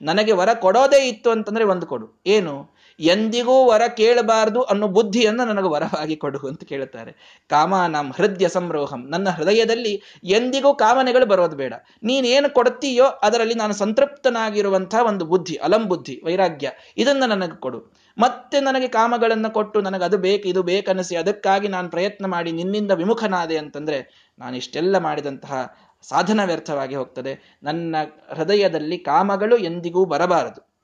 [0.00, 2.06] ನನಗೆ ವರ ಕೊಡೋದೇ ಇತ್ತು ಅಂತಂದ್ರೆ ಒಂದು ಕೊಡು.
[2.26, 2.54] ಏನು?
[3.00, 7.12] ಎಂದಿಗೂ ವರ ಕೇಳಬಾರದು ಅನ್ನೋ ಬುದ್ಧಿಯನ್ನು ನನಗೆ ವರವಾಗಿ ಕೊಡು ಅಂತ ಕೇಳುತ್ತಾರೆ.
[7.50, 9.00] ಕಾಮಾನಾಂ ಹೃದಯ ಸಂರೋಹಂ.
[9.08, 9.94] ನನ್ನ ಹೃದಯದಲ್ಲಿ
[10.36, 11.74] ಎಂದಿಗೂ ಕಾಮನೆಗಳು ಬರೋದು ಬೇಡ.
[12.02, 17.80] ನೀನೇನು ಕೊಡ್ತೀಯೋ ಅದರಲ್ಲಿ ನಾನು ಸಂತೃಪ್ತನಾಗಿರುವಂತಹ ಒಂದು ಬುದ್ಧಿ ಅಲಂ ಬುದ್ಧಿ ವೈರಾಗ್ಯ, ಇದನ್ನು ನನಗೆ ಕೊಡು.
[18.18, 23.58] ಮತ್ತೆ ನನಗೆ ಕಾಮಗಳನ್ನು ಕೊಟ್ಟು ನನಗೆ ಅದು ಬೇಕು, ಇದು ಬೇಕನ್ನಿಸಿ ಅದಕ್ಕಾಗಿ ನಾನು ಪ್ರಯತ್ನ ಮಾಡಿ ನಿನ್ನಿಂದ ವಿಮುಖನಾದೆ
[23.58, 25.76] ಅಂತಂದ್ರೆ ನಾನು ಇಷ್ಟೆಲ್ಲ ಮಾಡಿದಂತಹ
[26.08, 27.58] ಸಾಧನ ವ್ಯರ್ಥವಾಗಿ ಹೋಗ್ತದೆ.
[27.62, 27.96] ನನ್ನ
[28.32, 30.74] ಹೃದಯದಲ್ಲಿ ಕಾಮಗಳು ಎಂದಿಗೂ ಬರಬಾರದು.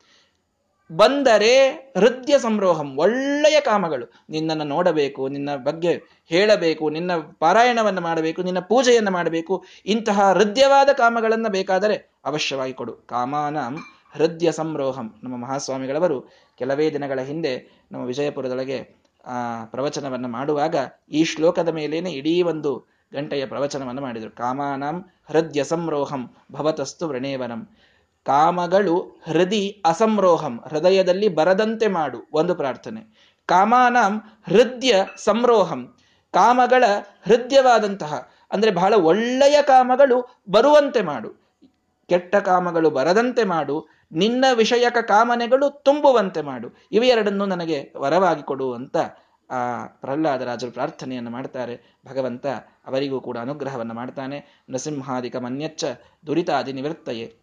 [0.96, 4.12] ಬಂದರೆ ಹೃದಯ ಸಂರೋಹಂ, ಒಳ್ಳೆಯ ಕಾಮಗಳು.
[4.30, 9.64] ನಿನ್ನನ್ನು ನೋಡಬೇಕು, ನಿನ್ನ ಬಗ್ಗೆ ಹೇಳಬೇಕು, ನಿನ್ನ ಪಾರಾಯಣವನ್ನು ಮಾಡಬೇಕು, ನಿನ್ನ ಪೂಜೆಯನ್ನು ಮಾಡಬೇಕು.
[9.86, 12.92] ಇಂತಹ ಹೃದಯವಾದ ಕಾಮಗಳನ್ನು ಬೇಕಾದರೆ ಅವಶ್ಯವಾಗಿ ಕೊಡು.
[12.92, 13.78] ಕಾಮಾನಂ
[14.14, 15.06] ಹೃದಯ ಸಂರೋಹಂ.
[15.22, 16.16] ನಮ್ಮ ಮಹಾಸ್ವಾಮಿಗಳವರು
[16.60, 17.52] ಕೆಲವೇ ದಿನಗಳ ಹಿಂದೆ
[17.92, 18.78] ನಮ್ಮ ವಿಜಯಪುರದೊಳಗೆ
[19.64, 20.76] ಪ್ರವಚನವನ್ನು ಮಾಡುವಾಗ
[21.10, 22.70] ಈ ಶ್ಲೋಕದ ಮೇಲೇನೆ ಇಡೀ ಒಂದು
[23.12, 24.30] ಗಂಟೆಯ ಪ್ರವಚನವನ್ನು ಮಾಡಿದರು.
[24.36, 24.96] ಕಾಮಾನಂ
[25.30, 27.62] ಹೃದಯ ಸಂರೋಹಂ ಭವತಸ್ತು ವೃಣೇವನಂ.
[28.26, 28.96] ಕಾಮಗಳು
[29.26, 33.02] ಹೃದಿ ಅಸಂರೋಹಂ, ಹೃದಯದಲ್ಲಿ ಬರದಂತೆ ಮಾಡು, ಒಂದು ಪ್ರಾರ್ಥನೆ.
[33.48, 34.14] ಕಾಮಾನಂ
[34.46, 35.80] ಹೃದಯ ಸಂರೋಹಂ.
[36.34, 36.84] ಕಾಮಗಳ
[37.22, 38.12] ಹೃದಯವಾದಂತಹ,
[38.52, 40.18] ಅಂದರೆ ಬಹಳ ಒಳ್ಳೆಯ ಕಾಮಗಳು
[40.50, 41.30] ಬರುವಂತೆ ಮಾಡು.
[42.08, 43.76] ಕೆಟ್ಟ ಕಾಮಗಳು ಬರದಂತೆ ಮಾಡು
[44.12, 46.68] ನಿನ್ನ ವಿಷಯಕ ಕಾಮನೆಗಳು ತುಂಬುವಂತೆ ಮಾಡು.
[46.92, 48.96] ಇವೆರಡನ್ನು ನನಗೆ ವರವಾಗಿ ಕೊಡು ಅಂತ
[49.50, 51.98] ಆ ಪ್ರಹ್ಲಾದರಾಜರು ಪ್ರಾರ್ಥನೆಯನ್ನು ಮಾಡ್ತಾರೆ.
[52.06, 52.46] ಭಗವಂತ
[52.86, 54.64] ಅವರಿಗೂ ಕೂಡ ಅನುಗ್ರಹವನ್ನು ಮಾಡ್ತಾನೆ.
[54.70, 55.84] ನರಸಿಂಹಾದಿಕ ಮನ್ಯಚ್ಚ
[56.26, 57.34] ದುರಿತಾದಿ ನಿವೃತ್ತಯೇ.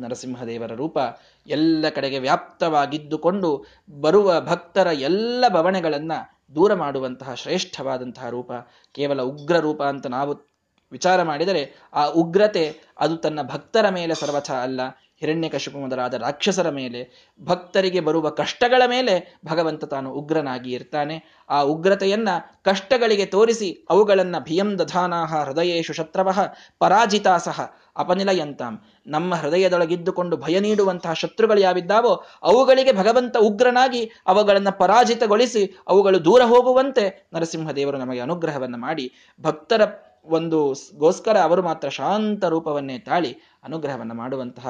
[0.00, 0.98] ನರಸಿಂಹದೇವರ ರೂಪ
[1.46, 3.64] ಎಲ್ಲ ಕಡೆಗೆ ವ್ಯಾಪ್ತವಾಗಿದ್ದುಕೊಂಡು
[4.00, 8.52] ಬರುವ ಭಕ್ತರ ಎಲ್ಲ ಭವಣೆಗಳನ್ನು ದೂರ ಮಾಡುವಂತಹ ಶ್ರೇಷ್ಠವಾದಂತಹ ರೂಪ.
[8.92, 10.48] ಕೇವಲ ಉಗ್ರ ರೂಪ ಅಂತ ನಾವು
[10.92, 14.80] ವಿಚಾರ ಮಾಡಿದರೆ ಆ ಉಗ್ರತೆ ಅದು ತನ್ನ ಭಕ್ತರ ಮೇಲೆ ಸರ್ವಥ ಅಲ್ಲ.
[15.20, 17.00] ಹಿರಣ್ಯಕಶಿಪು ಮೊದಲಾದ ರಾಕ್ಷಸರ ಮೇಲೆ
[17.40, 19.14] ಭಕ್ತರಿಗೆ ಬರುವ ಕಷ್ಟಗಳ ಮೇಲೆ
[19.44, 21.16] ಭಗವಂತ ತಾನು ಉಗ್ರನಾಗಿ ಇರ್ತಾನೆ.
[21.50, 22.28] ಆ ಉಗ್ರತೆಯನ್ನ
[22.62, 26.38] ಕಷ್ಟಗಳಿಗೆ ತೋರಿಸಿ ಅವುಗಳನ್ನು ಭಿಯಂ ದಧಾನಾಹ ಹೃದಯೇಶು ಶತ್ರವಃ
[26.78, 27.58] ಪರಾಜಿತಾಸಹ
[27.96, 28.74] ಅಪನಿಲಯಂತಾಂ.
[29.06, 32.12] ನಮ್ಮ ಹೃದಯದೊಳಗಿದ್ದುಕೊಂಡು ಭಯ ನೀಡುವಂತಹ ಶತ್ರುಗಳು ಯಾವಿದ್ದಾವೋ
[32.42, 39.06] ಅವುಗಳಿಗೆ ಭಗವಂತ ಉಗ್ರನಾಗಿ ಅವುಗಳನ್ನು ಪರಾಜಿತಗೊಳಿಸಿ ಅವುಗಳು ದೂರ ಹೋಗುವಂತೆ ನರಸಿಂಹದೇವರು ನಮಗೆ ಅನುಗ್ರಹವನ್ನು ಮಾಡಿ
[39.40, 39.82] ಭಕ್ತರ
[40.30, 40.58] ಒಂದು
[40.94, 43.30] ಗೋಸ್ಕರ ಅವರು ಮಾತ್ರ ಶಾಂತ ರೂಪವನ್ನೇ ತಾಳಿ
[43.64, 44.68] ಅನುಗ್ರಹವನ್ನು ಮಾಡುವಂತಹ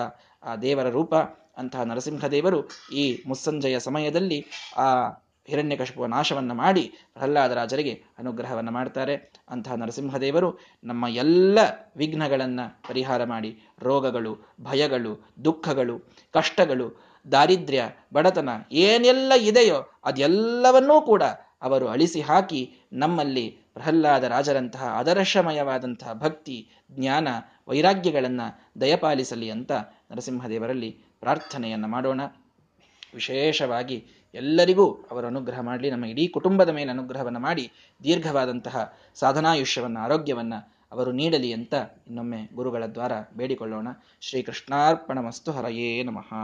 [0.49, 1.15] ಆ ದೇವರ ರೂಪ,
[1.59, 2.59] ಅಂತಹ ನರಸಿಂಹದೇವರು
[2.93, 4.39] ಈ ಮುಸ್ಸಂಜೆಯ ಸಮಯದಲ್ಲಿ
[4.77, 4.89] ಆ
[5.49, 6.83] ಹಿರಣ್ಯಕಶಿಪುವ ನಾಶವನ್ನು ಮಾಡಿ
[7.15, 9.15] ಪ್ರಹ್ಲಾದರಾಜರಿಗೆ ಅನುಗ್ರಹವನ್ನು ಮಾಡ್ತಾರೆ.
[9.49, 10.49] ಅಂತಹ ನರಸಿಂಹದೇವರು
[10.85, 11.59] ನಮ್ಮ ಎಲ್ಲ
[11.97, 15.13] ವಿಘ್ನಗಳನ್ನು ಪರಿಹಾರ ಮಾಡಿ, ರೋಗಗಳು, ಭಯಗಳು,
[15.45, 15.97] ದುಃಖಗಳು,
[16.35, 16.89] ಕಷ್ಟಗಳು,
[17.33, 17.83] ದಾರಿದ್ರ್ಯ,
[18.15, 21.23] ಬಡತನ ಏನೆಲ್ಲ ಇದೆಯೋ ಅದೆಲ್ಲವನ್ನೂ ಕೂಡ
[21.63, 22.61] ಅವರು ಅಳಿಸಿ ಹಾಕಿ
[22.93, 26.57] ನಮ್ಮಲ್ಲಿ ಪ್ರಹ್ಲಾದ ರಾಜರಂತಹ ಆದರ್ಶಮಯವಾದಂತಹ ಭಕ್ತಿ,
[26.91, 27.29] ಜ್ಞಾನ,
[27.69, 28.47] ವೈರಾಗ್ಯಗಳನ್ನು
[28.81, 29.73] ದಯಪಾಲಿಸಲಿ ಅಂತ
[30.11, 30.91] ನರಸಿಂಹದೇವರಲ್ಲಿ
[31.21, 32.21] ಪ್ರಾರ್ಥನೆಯನ್ನು ಮಾಡೋಣ.
[33.15, 35.91] ವಿಶೇಷವಾಗಿ ಎಲ್ಲರಿಗೂ ಅವರ ಅನುಗ್ರಹ ಮಾಡಲಿ.
[35.91, 37.71] ನಮ್ಮ ಇಡೀ ಕುಟುಂಬದ ಮೇಲೆ ಅನುಗ್ರಹವನ್ನು ಮಾಡಿ,
[38.05, 41.75] ದೀರ್ಘವಾದಂತಹ ಸಾಧನಾಯುಷ್ಯವನ್ನು, ಆರೋಗ್ಯವನ್ನು ಅವರು ನೀಡಲಿ ಅಂತ
[42.07, 43.89] ಇನ್ನೊಮ್ಮೆ ಗುರುಗಳ ದ್ವಾರ ಬೇಡಿಕೊಳ್ಳೋಣ.
[44.21, 46.35] ಶ್ರೀಕೃಷ್ಣಾರ್ಪಣ ಮಸ್ತು ಹರಯೇ ನಮಃ.